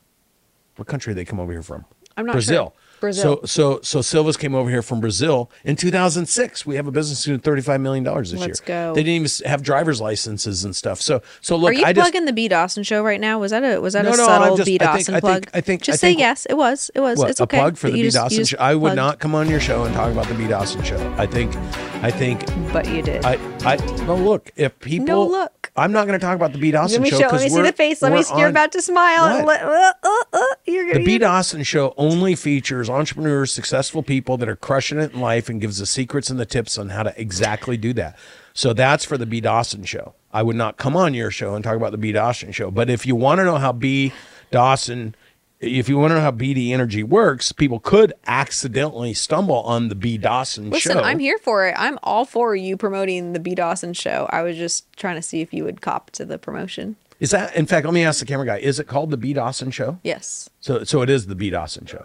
what 0.76 0.88
country 0.88 1.14
did 1.14 1.20
they 1.20 1.24
come 1.24 1.40
over 1.40 1.52
here 1.52 1.62
from? 1.62 1.84
I'm 2.16 2.26
not 2.26 2.32
Brazil. 2.32 2.74
sure. 2.74 2.82
Brazil. 3.06 3.40
So 3.46 3.46
so 3.46 3.80
so 3.82 4.00
Silva's 4.02 4.36
came 4.36 4.54
over 4.54 4.68
here 4.70 4.82
from 4.82 5.00
Brazil 5.00 5.50
in 5.64 5.76
2006. 5.76 6.66
We 6.66 6.76
have 6.76 6.86
a 6.86 6.90
business 6.92 7.24
doing 7.24 7.38
35 7.40 7.80
million 7.80 8.04
dollars 8.04 8.30
this 8.32 8.40
Let's 8.40 8.60
year. 8.60 8.66
go. 8.66 8.94
They 8.94 9.02
didn't 9.02 9.26
even 9.26 9.48
have 9.50 9.62
driver's 9.62 10.00
licenses 10.00 10.64
and 10.64 10.74
stuff. 10.74 11.00
So 11.00 11.22
so 11.40 11.56
look, 11.56 11.70
Are 11.70 11.74
you 11.74 11.84
I 11.84 11.92
just 11.92 12.04
plugging 12.04 12.26
the 12.26 12.32
B 12.32 12.48
Dawson 12.48 12.82
show 12.82 13.02
right 13.02 13.20
now? 13.20 13.38
Was 13.38 13.50
that 13.52 13.62
a 13.62 13.80
was 13.80 13.92
that 13.94 14.04
No, 14.04 14.12
a 14.12 14.16
no, 14.16 14.26
subtle 14.26 14.56
just- 14.56 14.66
B 14.66 14.74
I 14.74 14.78
think- 14.78 14.80
Dawson 14.80 15.14
I 15.14 15.20
think- 15.20 15.20
plug? 15.20 15.50
I 15.54 15.60
think- 15.60 15.82
just 15.82 15.96
I 15.96 15.98
say 15.98 16.08
think- 16.08 16.18
yes. 16.20 16.46
It 16.50 16.54
was. 16.56 16.90
It 16.94 17.00
was. 17.00 17.18
what, 17.18 17.30
it's 17.30 17.40
a 17.40 17.44
okay. 17.44 17.58
plug 17.58 17.76
for 17.76 17.90
the 17.90 18.02
B 18.02 18.10
Dawson 18.10 18.44
show. 18.44 18.56
I 18.58 18.74
would 18.74 18.80
plugged, 18.88 18.96
not 18.96 19.18
come 19.18 19.34
on 19.34 19.48
your 19.48 19.60
show 19.60 19.84
and 19.84 19.94
talk 19.94 20.10
about 20.12 20.26
the 20.28 20.34
B 20.34 20.46
Dawson 20.46 20.82
show. 20.82 20.98
I 21.16 21.26
think 21.26 21.54
I 22.02 22.10
think 22.10 22.44
But 22.72 22.88
you 22.88 23.02
did. 23.02 23.24
I 23.24 23.36
I 23.66 23.76
no 24.04 24.14
look 24.16 24.52
if 24.56 24.78
people 24.78 25.06
No, 25.06 25.26
look. 25.26 25.72
I'm 25.76 25.92
not 25.92 26.06
going 26.06 26.18
to 26.18 26.24
talk 26.24 26.36
about 26.36 26.52
the 26.52 26.58
B 26.58 26.70
Dawson 26.70 27.02
let 27.02 27.04
me 27.04 27.10
show 27.10 27.18
show. 27.18 27.28
Let 27.28 27.42
me 27.42 27.48
see 27.48 27.62
the 27.62 27.72
face. 27.72 28.00
Let 28.00 28.12
me. 28.12 28.22
You're 28.38 28.48
about 28.48 28.72
to 28.72 28.80
smile. 28.80 29.44
let- 29.44 29.62
uh, 29.62 29.92
uh, 30.02 30.22
uh, 30.32 30.44
you're. 30.64 30.94
The 30.94 31.04
B 31.04 31.12
you're- 31.12 31.18
Dawson 31.18 31.62
Show 31.64 31.92
only 31.96 32.34
features 32.34 32.88
entrepreneurs, 32.88 33.52
successful 33.52 34.02
people 34.02 34.36
that 34.38 34.48
are 34.48 34.56
crushing 34.56 34.98
it 34.98 35.12
in 35.12 35.20
life 35.20 35.48
and 35.48 35.60
gives 35.60 35.78
the 35.78 35.86
secrets 35.86 36.30
and 36.30 36.38
the 36.38 36.46
tips 36.46 36.78
on 36.78 36.90
how 36.90 37.02
to 37.02 37.20
exactly 37.20 37.76
do 37.76 37.92
that. 37.94 38.16
So 38.54 38.72
that's 38.72 39.04
for 39.04 39.18
the 39.18 39.26
B 39.26 39.40
Dawson 39.40 39.84
Show. 39.84 40.14
I 40.32 40.42
would 40.42 40.56
not 40.56 40.76
come 40.76 40.96
on 40.96 41.12
your 41.12 41.30
show 41.30 41.54
and 41.54 41.64
talk 41.64 41.76
about 41.76 41.92
the 41.92 41.98
B 41.98 42.12
Dawson 42.12 42.52
Show. 42.52 42.70
But 42.70 42.88
if 42.88 43.04
you 43.04 43.16
want 43.16 43.38
to 43.40 43.44
know 43.44 43.56
how 43.56 43.72
B 43.72 44.12
Dawson, 44.50 45.14
if 45.60 45.88
you 45.88 45.98
want 45.98 46.10
to 46.10 46.16
know 46.16 46.20
how 46.20 46.30
BD 46.30 46.70
Energy 46.70 47.02
works, 47.02 47.52
people 47.52 47.80
could 47.80 48.12
accidentally 48.26 49.14
stumble 49.14 49.60
on 49.62 49.88
the 49.88 49.94
B 49.94 50.18
Dawson 50.18 50.64
show. 50.64 50.74
Listen, 50.74 50.92
Show. 50.98 51.02
I'm 51.02 51.18
here 51.18 51.38
for 51.38 51.66
it. 51.66 51.74
I'm 51.78 51.98
all 52.02 52.24
for 52.24 52.54
you 52.54 52.76
promoting 52.76 53.32
the 53.32 53.40
B 53.40 53.54
Dawson 53.54 53.92
show. 53.92 54.28
I 54.30 54.42
was 54.42 54.56
just 54.56 54.92
trying 54.96 55.16
to 55.16 55.22
see 55.22 55.40
if 55.40 55.52
you 55.54 55.64
would 55.64 55.80
cop 55.80 56.10
to 56.12 56.24
the 56.24 56.38
promotion. 56.38 56.96
Is 57.18 57.30
that, 57.30 57.56
in 57.56 57.64
fact, 57.66 57.86
let 57.86 57.94
me 57.94 58.04
ask 58.04 58.20
the 58.20 58.26
camera 58.26 58.44
guy, 58.44 58.58
is 58.58 58.78
it 58.78 58.86
called 58.86 59.10
the 59.10 59.16
B 59.16 59.32
Dawson 59.32 59.70
Show? 59.70 59.98
Yes. 60.04 60.50
So, 60.60 60.84
so 60.84 61.00
it 61.00 61.08
is 61.08 61.26
the 61.26 61.34
B 61.34 61.48
Dawson 61.48 61.86
Show. 61.86 62.04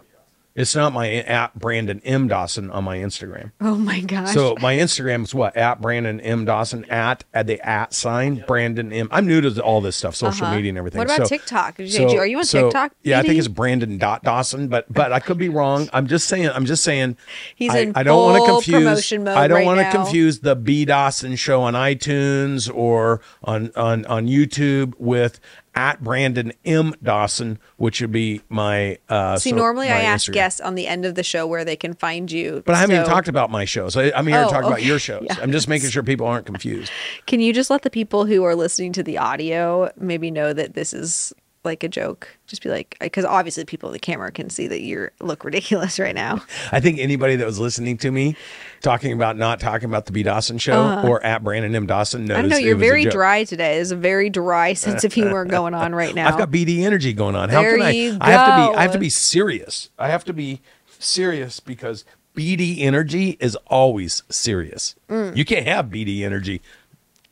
It's 0.53 0.75
not 0.75 0.91
my 0.91 1.09
at 1.09 1.57
Brandon 1.57 2.01
M 2.03 2.27
Dawson 2.27 2.71
on 2.71 2.83
my 2.83 2.97
Instagram. 2.97 3.51
Oh 3.61 3.75
my 3.75 4.01
gosh. 4.01 4.33
So 4.33 4.57
my 4.61 4.75
Instagram 4.75 5.23
is 5.23 5.33
what 5.33 5.55
at 5.55 5.79
Brandon 5.79 6.19
M 6.19 6.43
Dawson 6.43 6.83
at 6.89 7.23
at 7.33 7.47
the 7.47 7.61
at 7.65 7.93
sign 7.93 8.43
Brandon 8.47 8.91
M. 8.91 9.07
I'm 9.11 9.25
new 9.27 9.39
to 9.39 9.61
all 9.63 9.79
this 9.79 9.95
stuff, 9.95 10.13
social 10.13 10.45
Uh-huh. 10.47 10.55
media 10.55 10.69
and 10.69 10.77
everything. 10.77 10.99
What 10.99 11.07
about 11.07 11.27
So- 11.27 11.35
TikTok? 11.37 11.79
You- 11.79 12.19
are 12.19 12.25
you 12.27 12.37
on 12.39 12.43
TikTok, 12.43 12.91
Yeah, 13.01 13.19
I 13.19 13.21
think 13.21 13.39
it's 13.39 13.47
Brandon 13.47 13.97
dot 13.97 14.23
Dawson, 14.23 14.67
but 14.67 14.91
but 14.91 15.13
I 15.13 15.21
could 15.21 15.37
be 15.37 15.47
wrong. 15.47 15.89
I'm 15.93 16.07
just 16.07 16.27
saying. 16.27 16.49
I'm 16.53 16.65
just 16.65 16.83
saying. 16.83 17.15
He's 17.55 17.73
I, 17.73 17.77
in 17.79 17.93
I 17.95 18.03
don't 18.03 18.21
wanna 18.21 18.39
full 18.39 18.55
confuse. 18.57 18.77
promotion 18.83 19.23
mode 19.23 19.37
I 19.37 19.47
don't 19.47 19.55
right 19.59 19.65
wanna 19.65 19.89
confuse 19.89 20.39
the 20.39 20.57
B 20.57 20.83
Dawson 20.83 21.37
show 21.37 21.61
on 21.61 21.75
iTunes 21.75 22.69
or 22.73 23.21
on 23.41 23.71
on 23.77 24.05
on 24.07 24.27
YouTube 24.27 24.95
with 24.97 25.39
at 25.73 26.03
Brandon 26.03 26.51
M 26.65 26.93
Dawson, 27.01 27.57
which 27.77 28.01
would 28.01 28.11
be 28.11 28.41
my. 28.49 28.97
Uh, 29.09 29.37
See, 29.37 29.51
so- 29.51 29.55
normally 29.55 29.87
I 29.89 30.01
ask 30.01 30.29
Instagram. 30.29 30.33
guests 30.33 30.59
on 30.61 30.75
the 30.75 30.87
end 30.87 31.05
of 31.05 31.15
the 31.15 31.23
show 31.23 31.47
where 31.47 31.63
they 31.63 31.75
can 31.75 31.93
find 31.93 32.31
you. 32.31 32.61
But 32.65 32.75
I 32.75 32.79
haven't 32.79 32.95
even 32.97 33.07
talked 33.07 33.27
about 33.27 33.49
my 33.51 33.65
shows. 33.65 33.95
I, 33.95 34.11
I'm 34.11 34.27
here 34.27 34.37
Oh, 34.39 34.45
to 34.47 34.51
talk 34.51 34.65
about 34.65 34.83
your 34.83 34.99
shows. 35.07 35.23
Yeah. 35.27 35.37
I'm 35.41 35.51
just 35.51 35.67
making 35.67 35.89
sure 35.89 36.03
people 36.03 36.27
aren't 36.27 36.45
confused. 36.45 36.91
Can 37.25 37.39
you 37.39 37.53
just 37.53 37.69
let 37.69 37.83
the 37.83 37.89
people 37.89 38.25
who 38.25 38.43
are 38.43 38.55
listening 38.55 38.91
to 38.93 39.03
the 39.03 39.17
audio 39.17 39.91
maybe 39.97 40.29
know 40.31 40.51
that 40.53 40.73
this 40.73 40.93
is 40.93 41.33
like 41.63 41.83
a 41.83 41.89
joke? 41.89 42.27
Just 42.47 42.63
be 42.63 42.69
like, 42.69 42.97
because 42.99 43.25
obviously 43.25 43.65
people 43.65 43.89
in 43.89 43.93
the 43.93 43.99
camera 43.99 44.31
can 44.31 44.49
see 44.49 44.67
that 44.67 44.81
you 44.81 45.09
look 45.19 45.43
ridiculous 45.43 45.99
right 45.99 46.15
now. 46.15 46.43
I 46.71 46.79
think 46.79 46.99
anybody 46.99 47.35
that 47.35 47.45
was 47.45 47.59
listening 47.59 47.97
to 47.99 48.11
me 48.11 48.35
talking 48.81 49.13
about 49.13 49.37
not 49.37 49.59
talking 49.59 49.89
about 49.89 50.05
the 50.05 50.11
B 50.11 50.23
Dawson 50.23 50.57
show 50.57 51.01
or 51.03 51.23
at 51.23 51.43
Brandon 51.43 51.75
M 51.75 51.85
Dawson 51.85 52.25
knows. 52.25 52.37
I 52.37 52.41
know. 52.41 52.57
You're 52.57 52.75
very 52.75 53.05
dry 53.05 53.43
today. 53.43 53.75
There's 53.75 53.91
a 53.91 53.95
very 53.95 54.29
dry 54.29 54.73
sense 54.75 55.03
of 55.03 55.13
humor 55.13 55.45
going 55.45 55.73
on 55.73 55.93
right 55.93 56.13
now. 56.13 56.27
I've 56.27 56.37
got 56.37 56.51
BD 56.51 56.81
energy 56.81 57.13
going 57.13 57.35
on. 57.35 57.49
How 57.49 57.61
There 57.61 57.77
can 57.77 57.85
I? 57.85 57.91
you 57.91 58.17
I 58.19 58.31
have 58.31 58.47
to 58.47 58.71
be. 58.71 58.77
I 58.77 58.81
have 58.81 58.91
to 58.93 58.99
be 58.99 59.09
serious. 59.09 59.89
I 59.99 60.09
have 60.09 60.23
to 60.25 60.33
be 60.33 60.61
serious 60.99 61.59
because 61.59 62.05
BD 62.35 62.79
energy 62.81 63.37
is 63.39 63.55
always 63.67 64.23
serious. 64.29 64.95
Mm. 65.09 65.35
You 65.35 65.45
can't 65.45 65.67
have 65.67 65.87
BD 65.87 66.21
energy 66.21 66.61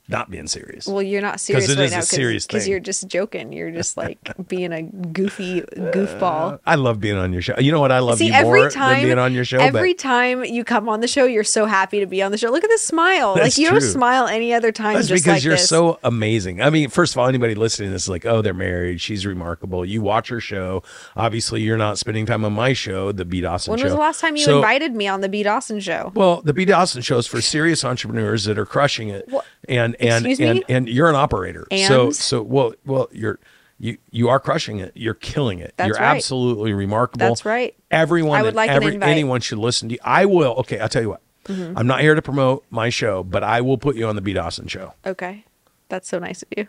not 0.10 0.30
being 0.32 0.48
serious. 0.48 0.88
Well, 0.88 1.02
you're 1.02 1.22
not 1.22 1.40
serious 1.40 1.70
it 1.70 1.78
right 1.78 1.86
is 1.86 1.92
a 1.92 1.96
now 1.96 2.02
serious 2.02 2.48
because 2.48 2.68
you're 2.68 2.80
just 2.80 3.08
joking. 3.08 3.54
You're 3.54 3.72
just 3.72 3.96
like 3.98 4.18
you're 4.26 4.34
just 4.34 4.40
joking. 4.40 4.40
Because 4.40 4.40
you're 4.40 4.40
just 4.40 4.40
joking. 4.40 4.40
You're 4.40 4.40
just 4.40 4.40
joking. 4.40 4.40
You're 4.40 4.40
just 4.40 4.40
like 4.40 4.48
being 4.48 4.74
a 4.74 4.82
goofy 4.84 5.62
goofball. 5.62 6.54
Uh, 6.54 6.58
I 6.66 6.76
love 6.76 7.00
being 7.00 7.18
on 7.18 7.32
your 7.34 7.42
show. 7.42 7.56
You 7.60 7.72
know 7.72 7.80
what? 7.80 7.92
I 7.92 8.00
love 8.00 8.18
See, 8.18 8.28
you 8.28 8.34
every 8.34 8.62
more 8.62 8.70
time 8.70 8.98
than 8.98 9.04
being 9.08 9.20
on 9.20 9.34
your 9.34 9.46
show. 9.46 9.58
every 9.60 9.94
but 9.94 10.00
time 10.02 10.44
you 10.44 10.64
come 10.64 10.90
on 10.90 11.02
the 11.02 11.08
show, 11.08 11.26
you're 11.26 11.44
so 11.44 11.66
happy 11.66 12.00
to 12.00 12.06
be 12.06 12.22
on 12.22 12.32
the 12.32 12.38
show. 12.38 12.50
Look 12.50 12.64
at 12.64 12.70
this 12.70 12.84
smile. 12.84 13.36
That's 13.36 13.58
like 13.58 13.64
you 13.64 13.70
don't 13.70 13.82
smile 13.82 14.28
any 14.28 14.54
other 14.54 14.72
time. 14.72 14.96
that's 14.96 15.08
just 15.08 15.24
because 15.24 15.38
like 15.38 15.44
you're 15.44 15.54
this. 15.56 15.70
so 15.70 16.00
amazing. 16.04 16.62
I 16.62 16.70
mean, 16.70 16.90
first 16.90 17.14
of 17.14 17.20
all, 17.20 17.28
anybody 17.28 17.56
listening 17.56 17.90
to 17.90 17.94
this 17.94 18.04
is 18.04 18.10
like, 18.10 18.26
oh, 18.26 18.42
they're 18.42 18.54
married. 18.54 19.02
She's 19.02 19.26
remarkable. 19.26 19.86
You 19.86 20.02
watch 20.02 20.30
her 20.30 20.40
show. 20.40 20.84
Obviously, 21.16 21.62
you're 21.62 21.78
not 21.78 21.98
spending 21.98 22.26
time 22.26 22.44
on 22.46 22.54
my 22.54 22.74
show, 22.74 23.12
the 23.12 23.26
B. 23.26 23.42
Dawson 23.42 23.72
When 23.72 23.80
show. 23.80 23.84
When 23.86 23.92
was 23.92 23.96
the 23.96 24.02
last 24.02 24.20
time 24.22 24.36
you 24.36 24.44
So- 24.46 24.58
invited 24.58 24.94
me 24.96 25.08
on 25.08 25.22
the 25.22 25.30
B 25.30 25.44
Dawson 25.44 25.80
show? 25.80 26.12
Well, 26.16 26.42
the 26.42 26.54
B. 26.54 26.66
Dawson 26.66 27.02
show 27.02 27.18
is 27.18 27.28
for 27.28 27.42
serious 27.42 27.84
entrepreneurs 27.84 28.46
that 28.46 28.58
are 28.58 28.66
crushing 28.66 29.10
it, 29.10 29.26
What? 29.30 29.46
and 29.68 29.96
and 30.00 30.26
Excuse 30.26 30.40
and 30.40 30.60
me? 30.60 30.66
and 30.70 30.90
you're 30.90 31.10
an 31.10 31.16
operator. 31.16 31.68
So 31.88 32.06
And? 32.08 32.16
so 32.16 32.42
well 32.42 32.74
well 32.86 33.08
you're 33.12 33.40
you 33.80 33.98
you 34.12 34.30
are 34.30 34.40
crushing 34.40 34.80
it. 34.80 34.92
You're 34.96 35.14
killing 35.14 35.60
it. 35.60 35.74
That's 35.78 35.88
you're 35.88 35.98
right. 35.98 36.16
absolutely 36.16 36.74
remarkable. 36.74 37.28
That's 37.28 37.46
right. 37.46 37.76
Everyone, 37.92 38.40
I 38.40 38.44
would 38.44 38.54
like 38.56 38.70
an 38.70 38.76
every, 38.76 38.94
invite. 38.96 39.02
Mm-hmm. 39.08 39.12
anyone 39.12 39.42
should 39.42 39.58
listen 39.58 39.90
to 39.90 39.94
you. 39.96 40.00
I 40.04 40.26
will. 40.26 40.54
Okay, 40.60 40.80
I'll 40.80 40.90
tell 40.90 41.02
you 41.02 41.10
what. 41.10 41.22
I'm 41.48 41.88
not 41.88 42.02
here 42.02 42.14
to 42.14 42.22
promote 42.22 42.64
my 42.70 42.90
show, 42.90 43.24
but 43.24 43.44
I 43.44 43.62
will 43.62 43.78
put 43.80 43.96
you 43.96 44.06
on 44.06 44.16
the 44.16 44.22
B. 44.22 44.34
Dawson 44.34 44.68
show. 44.68 44.94
Okay, 45.06 45.46
that's 45.88 46.08
so 46.08 46.20
nice 46.20 46.44
of 46.44 46.48
you. 46.56 46.68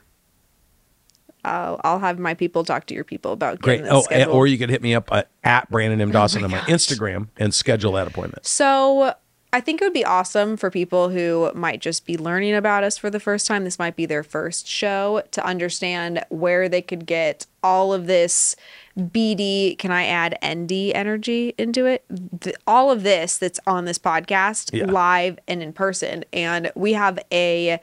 I'll, 1.44 1.80
I'll 1.84 1.98
have 1.98 2.18
my 2.18 2.34
people 2.34 2.64
talk 2.64 2.86
to 2.86 2.94
your 2.94 3.04
people 3.04 3.32
about 3.32 3.60
Great. 3.60 3.82
this 3.82 3.90
Oh, 3.92 4.02
scheduled. 4.02 4.36
or 4.36 4.46
you 4.46 4.58
could 4.58 4.68
hit 4.70 4.82
me 4.82 4.94
up 4.94 5.10
at, 5.12 5.28
at 5.42 5.70
Brandon 5.70 6.00
M. 6.00 6.10
Dawson 6.12 6.42
my 6.42 6.46
on 6.46 6.50
my 6.50 6.58
gosh. 6.58 6.68
Instagram 6.68 7.28
and 7.38 7.52
schedule 7.54 7.92
that 7.92 8.06
appointment. 8.06 8.44
So 8.46 9.14
I 9.52 9.60
think 9.60 9.80
it 9.80 9.84
would 9.84 9.92
be 9.92 10.04
awesome 10.04 10.56
for 10.56 10.70
people 10.70 11.08
who 11.08 11.50
might 11.54 11.80
just 11.80 12.06
be 12.06 12.16
learning 12.16 12.54
about 12.54 12.84
us 12.84 12.96
for 12.96 13.10
the 13.10 13.18
first 13.18 13.46
time. 13.48 13.64
This 13.64 13.80
might 13.80 13.96
be 13.96 14.06
their 14.06 14.22
first 14.22 14.66
show 14.68 15.22
to 15.32 15.44
understand 15.44 16.24
where 16.28 16.68
they 16.68 16.82
could 16.82 17.04
get 17.04 17.46
all 17.62 17.92
of 17.92 18.06
this 18.06 18.54
BD. 18.96 19.76
Can 19.76 19.90
I 19.90 20.06
add 20.06 20.38
ND 20.44 20.92
energy 20.94 21.54
into 21.58 21.84
it? 21.86 22.04
Th- 22.40 22.54
all 22.66 22.90
of 22.92 23.02
this 23.02 23.38
that's 23.38 23.58
on 23.66 23.86
this 23.86 23.98
podcast, 23.98 24.70
Yeah. 24.72 24.84
live 24.86 25.38
and 25.48 25.62
in 25.62 25.72
person. 25.72 26.24
And 26.32 26.70
we 26.76 26.92
have 26.92 27.18
a 27.32 27.80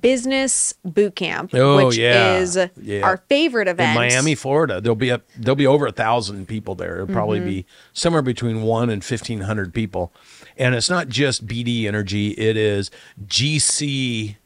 business 0.00 0.74
boot 0.84 1.14
camp, 1.16 1.54
Oh, 1.54 1.86
which 1.86 1.96
yeah. 1.96 2.38
is 2.38 2.58
Yeah. 2.82 3.00
our 3.02 3.18
favorite 3.28 3.68
event 3.68 3.90
in 3.90 3.94
Miami, 3.94 4.34
Florida. 4.34 4.80
There'll 4.80 4.96
be 4.96 5.10
a 5.10 5.20
there'll 5.38 5.56
be 5.56 5.66
over 5.66 5.86
a 5.86 5.92
thousand 5.92 6.48
people 6.48 6.74
there. 6.74 6.94
It'll 7.02 7.06
probably 7.14 7.38
Mm-hmm. 7.38 7.48
be 7.48 7.66
somewhere 7.92 8.22
between 8.22 8.62
one 8.62 8.90
and 8.90 9.04
fifteen 9.04 9.42
hundred 9.42 9.72
people, 9.74 10.12
and 10.56 10.74
it's 10.74 10.90
not 10.90 11.08
just 11.08 11.46
BD 11.46 11.86
Energy. 11.86 12.30
It 12.30 12.56
is 12.56 12.90
GC 13.26 14.36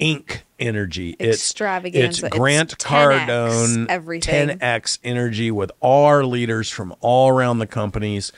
Inc. 0.00 0.40
Energy. 0.58 1.16
It's 1.18 1.38
Extravaganza. 1.38 2.06
It's 2.06 2.22
It's 2.22 2.36
Grant 2.36 2.78
10X 2.78 3.26
Cardone 3.26 3.86
everything. 3.88 4.58
10x 4.58 4.98
Energy 5.02 5.50
with 5.50 5.72
all 5.80 6.04
our 6.04 6.24
leaders 6.24 6.70
from 6.70 6.94
all 7.00 7.30
around 7.30 7.58
the 7.58 7.66
companies 7.66 8.32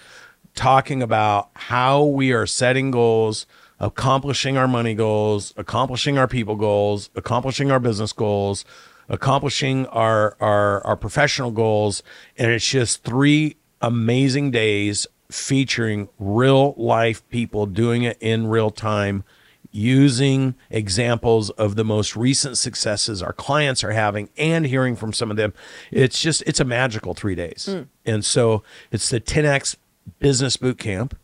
talking 0.54 1.02
about 1.02 1.50
how 1.54 2.04
we 2.04 2.32
are 2.32 2.46
setting 2.46 2.90
goals, 2.90 3.46
accomplishing 3.80 4.56
our 4.56 4.68
money 4.68 4.94
goals, 4.94 5.52
accomplishing 5.56 6.18
our 6.18 6.28
people 6.28 6.56
goals, 6.56 7.10
accomplishing 7.14 7.70
our 7.70 7.80
business 7.80 8.12
goals, 8.12 8.64
accomplishing 9.08 9.86
our 9.86 10.36
our 10.40 10.84
our 10.86 10.96
professional 10.96 11.50
goals, 11.50 12.02
and 12.38 12.50
it's 12.50 12.68
just 12.68 13.02
three 13.02 13.56
amazing 13.80 14.50
days 14.50 15.06
featuring 15.32 16.08
real 16.18 16.74
life 16.76 17.26
people 17.28 17.66
doing 17.66 18.02
it 18.02 18.16
in 18.20 18.46
real 18.46 18.70
time 18.70 19.24
using 19.70 20.54
examples 20.70 21.48
of 21.50 21.76
the 21.76 21.84
most 21.84 22.14
recent 22.14 22.58
successes 22.58 23.22
our 23.22 23.32
clients 23.32 23.82
are 23.82 23.92
having 23.92 24.28
and 24.36 24.66
hearing 24.66 24.94
from 24.94 25.12
some 25.12 25.30
of 25.30 25.36
them. 25.36 25.52
It's 25.90 26.20
just 26.20 26.42
it's 26.46 26.60
a 26.60 26.64
magical 26.64 27.14
three 27.14 27.34
days. 27.34 27.66
Hmm. 27.70 27.82
And 28.04 28.24
so 28.24 28.62
it's 28.90 29.08
the 29.08 29.20
10x 29.20 29.76
business 30.18 30.56
boot 30.56 30.78
camp. 30.78 31.16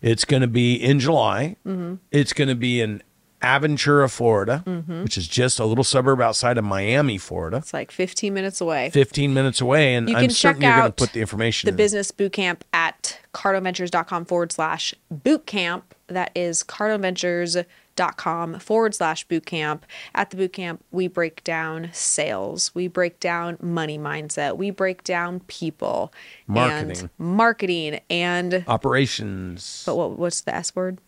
It's 0.00 0.24
going 0.24 0.42
to 0.42 0.48
be 0.48 0.74
in 0.74 1.00
july. 1.00 1.56
Mm-hmm. 1.66 1.94
It's 2.10 2.32
going 2.32 2.48
to 2.48 2.54
be 2.54 2.80
in 2.80 3.02
aventura 3.44 4.10
florida 4.10 4.62
mm-hmm. 4.66 5.02
which 5.02 5.16
is 5.18 5.28
just 5.28 5.58
a 5.60 5.64
little 5.64 5.84
suburb 5.84 6.20
outside 6.20 6.56
of 6.58 6.64
miami 6.64 7.18
florida 7.18 7.58
It's 7.58 7.74
like 7.74 7.90
15 7.90 8.32
minutes 8.32 8.60
away. 8.60 8.90
15 8.90 9.34
minutes 9.34 9.60
away 9.60 9.94
and 9.94 10.08
You 10.08 10.16
i'm 10.16 10.30
certain 10.30 10.62
you're 10.62 10.72
going 10.72 10.86
to 10.86 10.92
put 10.92 11.12
the 11.12 11.20
information 11.20 11.66
the 11.66 11.72
in. 11.72 11.76
business 11.76 12.10
boot 12.10 12.32
camp 12.32 12.64
at 12.72 13.18
cardoneventures.com 13.34 14.24
forward 14.24 14.52
slash 14.52 14.94
boot 15.10 15.44
camp. 15.46 15.94
That 16.06 16.30
is 16.34 16.62
cardoneventures.com 16.62 18.58
forward 18.60 18.94
slash 18.94 19.26
boot 19.26 19.44
camp. 19.46 19.84
At 20.14 20.30
the 20.30 20.36
boot 20.36 20.52
camp, 20.52 20.84
we 20.92 21.08
break 21.08 21.42
down 21.44 21.90
sales, 21.92 22.72
we 22.74 22.86
break 22.88 23.18
down 23.20 23.56
money 23.60 23.98
mindset, 23.98 24.56
we 24.56 24.70
break 24.70 25.02
down 25.04 25.40
people, 25.48 26.12
Marketing. 26.46 26.98
and 27.00 27.10
marketing, 27.18 28.00
and 28.08 28.64
operations 28.68 29.82
but 29.86 29.96
what 29.96 30.12
what's 30.18 30.40
the 30.42 30.54
S 30.54 30.74
word? 30.76 30.98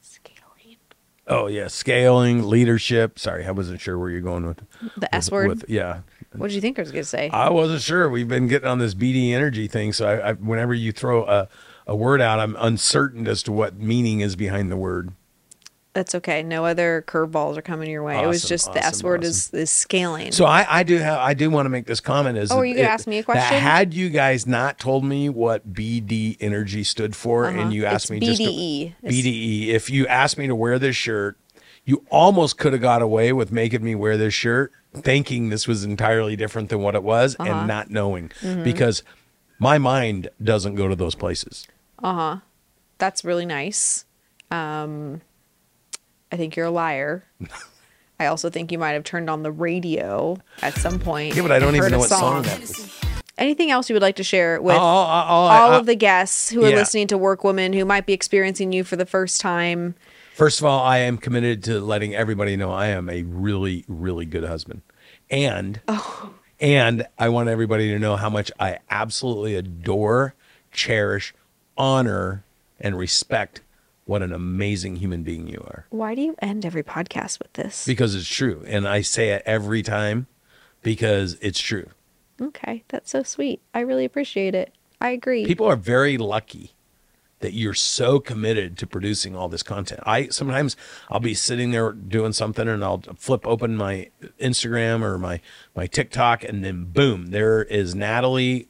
Scaling. 0.00 0.76
Oh 1.28 1.46
yeah 1.46 1.66
scaling 1.68 2.48
leadership 2.48 3.18
sorry 3.18 3.44
i 3.46 3.50
wasn't 3.50 3.80
sure 3.80 3.98
where 3.98 4.10
you're 4.10 4.20
going 4.20 4.46
with 4.46 4.60
The 4.96 5.14
S 5.14 5.26
with- 5.26 5.32
word. 5.32 5.48
with- 5.48 5.64
yeah 5.68 6.00
What 6.36 6.48
did 6.48 6.54
you 6.54 6.60
think 6.60 6.78
I 6.78 6.82
was 6.82 6.90
gonna 6.92 7.04
say? 7.04 7.30
I 7.32 7.48
wasn't 7.50 7.80
sure. 7.80 8.08
We've 8.10 8.28
been 8.28 8.48
getting 8.48 8.68
on 8.68 8.78
this 8.78 8.94
BD 8.94 9.32
energy 9.32 9.66
thing, 9.66 9.92
so 9.94 10.06
I, 10.06 10.30
I, 10.30 10.32
whenever 10.34 10.74
you 10.74 10.92
throw 10.92 11.24
a, 11.24 11.48
a 11.86 11.96
word 11.96 12.20
out, 12.20 12.38
I'm 12.38 12.54
uncertain 12.58 13.26
as 13.26 13.42
to 13.44 13.52
what 13.52 13.78
meaning 13.78 14.20
is 14.20 14.36
behind 14.36 14.70
the 14.70 14.76
word. 14.76 15.12
That's 15.98 16.14
okay. 16.14 16.44
No 16.44 16.64
other 16.64 17.02
curveballs 17.08 17.56
are 17.56 17.62
coming 17.62 17.90
your 17.90 18.04
way. 18.04 18.22
it 18.22 18.26
was 18.28 18.44
Awesome, 18.44 18.48
just 18.48 18.72
the 18.72 18.78
S 18.84 18.86
awesome, 18.98 19.06
word 19.08 19.24
is 19.24 19.52
is 19.52 19.68
scaling. 19.68 20.30
So 20.30 20.44
I, 20.44 20.64
I 20.78 20.82
do 20.84 20.98
have 20.98 21.18
I 21.18 21.34
do 21.34 21.50
want 21.50 21.66
to 21.66 21.70
make 21.70 21.86
this 21.86 21.98
comment. 21.98 22.38
Is 22.38 22.52
Oh, 22.52 22.58
are 22.58 22.64
you 22.64 22.76
gonna 22.76 22.86
it- 22.86 22.90
ask 22.92 23.08
me 23.08 23.16
a 23.18 23.20
that 23.22 23.24
question? 23.24 23.58
Had 23.58 23.92
you 23.92 24.08
guys 24.08 24.46
not 24.46 24.78
told 24.78 25.04
me 25.04 25.28
what 25.28 25.72
BD 25.74 26.36
energy 26.38 26.84
stood 26.84 27.16
for, 27.16 27.46
and 27.46 27.72
you 27.72 27.84
asked 27.84 28.12
Uh-huh. 28.12 28.18
It's 28.18 28.20
me 28.20 28.26
just 28.28 28.40
to- 28.42 28.48
BDE. 28.48 28.94
BDE, 29.04 29.68
if 29.74 29.90
you 29.90 30.06
asked 30.06 30.38
me 30.38 30.46
to 30.46 30.54
wear 30.54 30.78
this 30.78 30.94
shirt, 30.94 31.36
you 31.84 32.04
almost 32.10 32.58
could 32.58 32.72
have 32.72 32.82
got 32.82 33.02
away 33.02 33.32
with 33.32 33.50
making 33.50 33.82
me 33.82 33.96
wear 33.96 34.16
this 34.16 34.34
shirt, 34.34 34.70
thinking 34.94 35.48
this 35.48 35.66
was 35.66 35.82
entirely 35.82 36.36
different 36.36 36.68
than 36.68 36.80
what 36.80 36.94
it 36.94 37.02
was, 37.02 37.34
Uh-huh. 37.40 37.50
and 37.50 37.66
not 37.66 37.90
knowing 37.90 38.30
Mm-hmm. 38.40 38.62
because 38.62 39.02
my 39.58 39.78
mind 39.78 40.28
doesn't 40.40 40.76
go 40.76 40.86
to 40.86 40.94
those 40.94 41.16
places. 41.16 41.66
Uh 42.00 42.14
huh. 42.14 42.36
That's 42.98 43.24
really 43.24 43.46
nice. 43.46 44.04
Um, 44.52 45.22
I 46.30 46.36
think 46.36 46.56
you're 46.56 46.66
a 46.66 46.70
liar. 46.70 47.24
I 48.20 48.26
also 48.26 48.50
think 48.50 48.72
you 48.72 48.78
might 48.78 48.92
have 48.92 49.04
turned 49.04 49.30
on 49.30 49.42
the 49.42 49.52
radio 49.52 50.38
at 50.62 50.74
some 50.74 50.98
point. 50.98 51.36
Yeah, 51.36 51.42
but 51.42 51.52
I 51.52 51.58
don't 51.58 51.76
even 51.76 51.92
know 51.92 51.98
what 51.98 52.08
song 52.08 52.42
that 52.42 52.60
was. 52.60 53.00
Anything 53.36 53.70
else 53.70 53.88
you 53.88 53.94
would 53.94 54.02
like 54.02 54.16
to 54.16 54.24
share 54.24 54.60
with 54.60 54.74
oh, 54.74 54.78
oh, 54.78 54.82
oh, 54.82 55.26
oh, 55.28 55.32
all 55.32 55.72
I- 55.72 55.76
of 55.76 55.86
the 55.86 55.94
guests 55.94 56.50
who 56.50 56.64
are 56.64 56.70
yeah. 56.70 56.76
listening 56.76 57.06
to 57.08 57.18
Work 57.18 57.44
Woman 57.44 57.72
who 57.72 57.84
might 57.84 58.04
be 58.04 58.12
experiencing 58.12 58.72
you 58.72 58.82
for 58.82 58.96
the 58.96 59.06
first 59.06 59.40
time? 59.40 59.94
First 60.34 60.60
of 60.60 60.66
all, 60.66 60.80
I 60.84 60.98
am 60.98 61.18
committed 61.18 61.62
to 61.64 61.80
letting 61.80 62.14
everybody 62.14 62.56
know 62.56 62.72
I 62.72 62.88
am 62.88 63.08
a 63.08 63.22
really, 63.22 63.84
really 63.86 64.24
good 64.24 64.44
husband. 64.44 64.82
And 65.30 65.80
oh. 65.86 66.34
and 66.58 67.06
I 67.18 67.28
want 67.28 67.48
everybody 67.48 67.90
to 67.90 67.98
know 67.98 68.16
how 68.16 68.30
much 68.30 68.50
I 68.58 68.78
absolutely 68.90 69.54
adore, 69.54 70.34
cherish, 70.72 71.34
honor, 71.76 72.44
and 72.80 72.98
respect 72.98 73.60
what 74.08 74.22
an 74.22 74.32
amazing 74.32 74.96
human 74.96 75.22
being 75.22 75.46
you 75.46 75.62
are. 75.66 75.84
Why 75.90 76.14
do 76.14 76.22
you 76.22 76.34
end 76.40 76.64
every 76.64 76.82
podcast 76.82 77.38
with 77.38 77.52
this? 77.52 77.84
Because 77.84 78.14
it's 78.14 78.26
true. 78.26 78.64
And 78.66 78.88
I 78.88 79.02
say 79.02 79.30
it 79.32 79.42
every 79.44 79.82
time 79.82 80.26
because 80.82 81.36
it's 81.42 81.60
true. 81.60 81.90
Okay, 82.40 82.84
that's 82.88 83.10
so 83.10 83.22
sweet. 83.22 83.60
I 83.74 83.80
really 83.80 84.06
appreciate 84.06 84.54
it. 84.54 84.72
I 84.98 85.10
agree. 85.10 85.44
People 85.44 85.66
are 85.66 85.76
very 85.76 86.16
lucky 86.16 86.72
that 87.40 87.52
you're 87.52 87.74
so 87.74 88.18
committed 88.18 88.78
to 88.78 88.86
producing 88.86 89.36
all 89.36 89.48
this 89.48 89.62
content. 89.62 90.00
I 90.06 90.28
sometimes 90.28 90.74
I'll 91.10 91.20
be 91.20 91.34
sitting 91.34 91.70
there 91.72 91.92
doing 91.92 92.32
something 92.32 92.66
and 92.66 92.82
I'll 92.82 93.02
flip 93.16 93.46
open 93.46 93.76
my 93.76 94.10
Instagram 94.40 95.02
or 95.02 95.18
my 95.18 95.42
my 95.76 95.86
TikTok 95.86 96.44
and 96.44 96.64
then 96.64 96.84
boom, 96.84 97.26
there 97.26 97.62
is 97.62 97.94
Natalie 97.94 98.67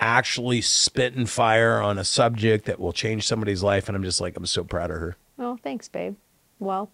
actually 0.00 0.60
spitting 0.60 1.26
fire 1.26 1.80
on 1.80 1.98
a 1.98 2.04
subject 2.04 2.66
that 2.66 2.78
will 2.78 2.92
change 2.92 3.26
somebody's 3.26 3.62
life 3.62 3.88
and 3.88 3.96
I'm 3.96 4.02
just 4.02 4.20
like 4.20 4.36
I'm 4.36 4.46
so 4.46 4.64
proud 4.64 4.90
of 4.90 4.98
her. 4.98 5.16
Oh, 5.38 5.58
thanks, 5.62 5.88
babe. 5.88 6.16
Well, 6.58 6.90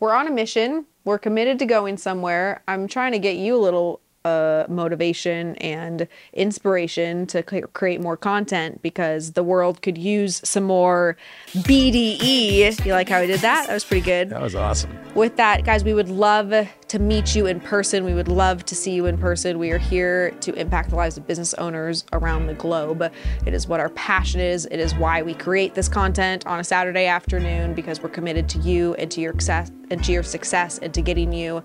we're 0.00 0.14
on 0.14 0.26
a 0.26 0.30
mission. 0.30 0.86
We're 1.04 1.18
committed 1.18 1.58
to 1.60 1.66
going 1.66 1.96
somewhere. 1.96 2.62
I'm 2.68 2.88
trying 2.88 3.12
to 3.12 3.18
get 3.18 3.36
you 3.36 3.56
a 3.56 3.58
little 3.58 4.00
uh, 4.24 4.64
motivation 4.68 5.56
and 5.56 6.06
inspiration 6.32 7.26
to 7.26 7.44
c- 7.48 7.62
create 7.72 8.00
more 8.00 8.16
content 8.16 8.82
because 8.82 9.32
the 9.32 9.42
world 9.42 9.82
could 9.82 9.98
use 9.98 10.40
some 10.44 10.64
more 10.64 11.16
BDE. 11.54 12.84
You 12.84 12.92
like 12.92 13.08
how 13.08 13.18
I 13.18 13.26
did 13.26 13.40
that? 13.40 13.66
That 13.66 13.74
was 13.74 13.84
pretty 13.84 14.04
good. 14.04 14.30
That 14.30 14.42
was 14.42 14.54
awesome. 14.54 14.96
With 15.14 15.36
that, 15.36 15.64
guys, 15.64 15.84
we 15.84 15.92
would 15.92 16.08
love 16.08 16.52
to 16.92 16.98
meet 16.98 17.34
you 17.34 17.46
in 17.46 17.58
person. 17.58 18.04
We 18.04 18.14
would 18.14 18.28
love 18.28 18.64
to 18.66 18.74
see 18.74 18.92
you 18.92 19.06
in 19.06 19.16
person. 19.18 19.58
We 19.58 19.70
are 19.70 19.78
here 19.78 20.30
to 20.40 20.52
impact 20.54 20.90
the 20.90 20.96
lives 20.96 21.16
of 21.16 21.26
business 21.26 21.54
owners 21.54 22.04
around 22.12 22.46
the 22.46 22.54
globe. 22.54 23.02
It 23.46 23.54
is 23.54 23.66
what 23.66 23.80
our 23.80 23.88
passion 23.90 24.40
is. 24.40 24.66
It 24.70 24.78
is 24.78 24.94
why 24.94 25.22
we 25.22 25.34
create 25.34 25.74
this 25.74 25.88
content 25.88 26.46
on 26.46 26.60
a 26.60 26.64
Saturday 26.64 27.06
afternoon 27.06 27.74
because 27.74 28.02
we're 28.02 28.10
committed 28.10 28.48
to 28.50 28.58
you 28.58 28.94
and 28.94 29.10
to 29.10 29.20
your 29.20 29.32
success 29.32 29.70
and 29.90 30.02
to 30.04 30.12
your 30.12 30.22
success 30.22 30.78
and 30.78 30.92
to 30.94 31.02
getting 31.02 31.32
you 31.32 31.62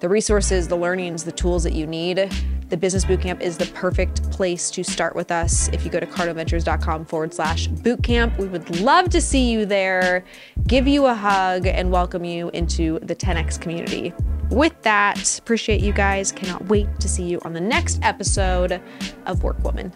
the 0.00 0.08
resources, 0.08 0.68
the 0.68 0.76
learnings, 0.76 1.24
the 1.24 1.32
tools 1.32 1.62
that 1.64 1.72
you 1.72 1.86
need. 1.86 1.99
The 2.08 2.76
Business 2.76 3.04
Bootcamp 3.04 3.40
is 3.40 3.58
the 3.58 3.66
perfect 3.66 4.30
place 4.30 4.70
to 4.70 4.82
start 4.82 5.14
with 5.14 5.30
us. 5.30 5.68
If 5.68 5.84
you 5.84 5.90
go 5.90 6.00
to 6.00 6.06
cardoneventures.com 6.06 7.04
forward 7.04 7.34
slash 7.34 7.68
bootcamp, 7.68 8.38
we 8.38 8.46
would 8.46 8.80
love 8.80 9.10
to 9.10 9.20
see 9.20 9.50
you 9.50 9.66
there, 9.66 10.24
give 10.66 10.88
you 10.88 11.06
a 11.06 11.14
hug, 11.14 11.66
and 11.66 11.90
welcome 11.90 12.24
you 12.24 12.48
into 12.50 12.98
the 13.00 13.14
10X 13.14 13.60
community. 13.60 14.14
With 14.50 14.80
that, 14.82 15.38
appreciate 15.38 15.82
you 15.82 15.92
guys. 15.92 16.32
Cannot 16.32 16.64
wait 16.66 16.88
to 17.00 17.08
see 17.08 17.24
you 17.24 17.38
on 17.44 17.52
the 17.52 17.60
next 17.60 17.98
episode 18.02 18.80
of 19.26 19.42
Work 19.42 19.58
Workwoman. 19.58 19.92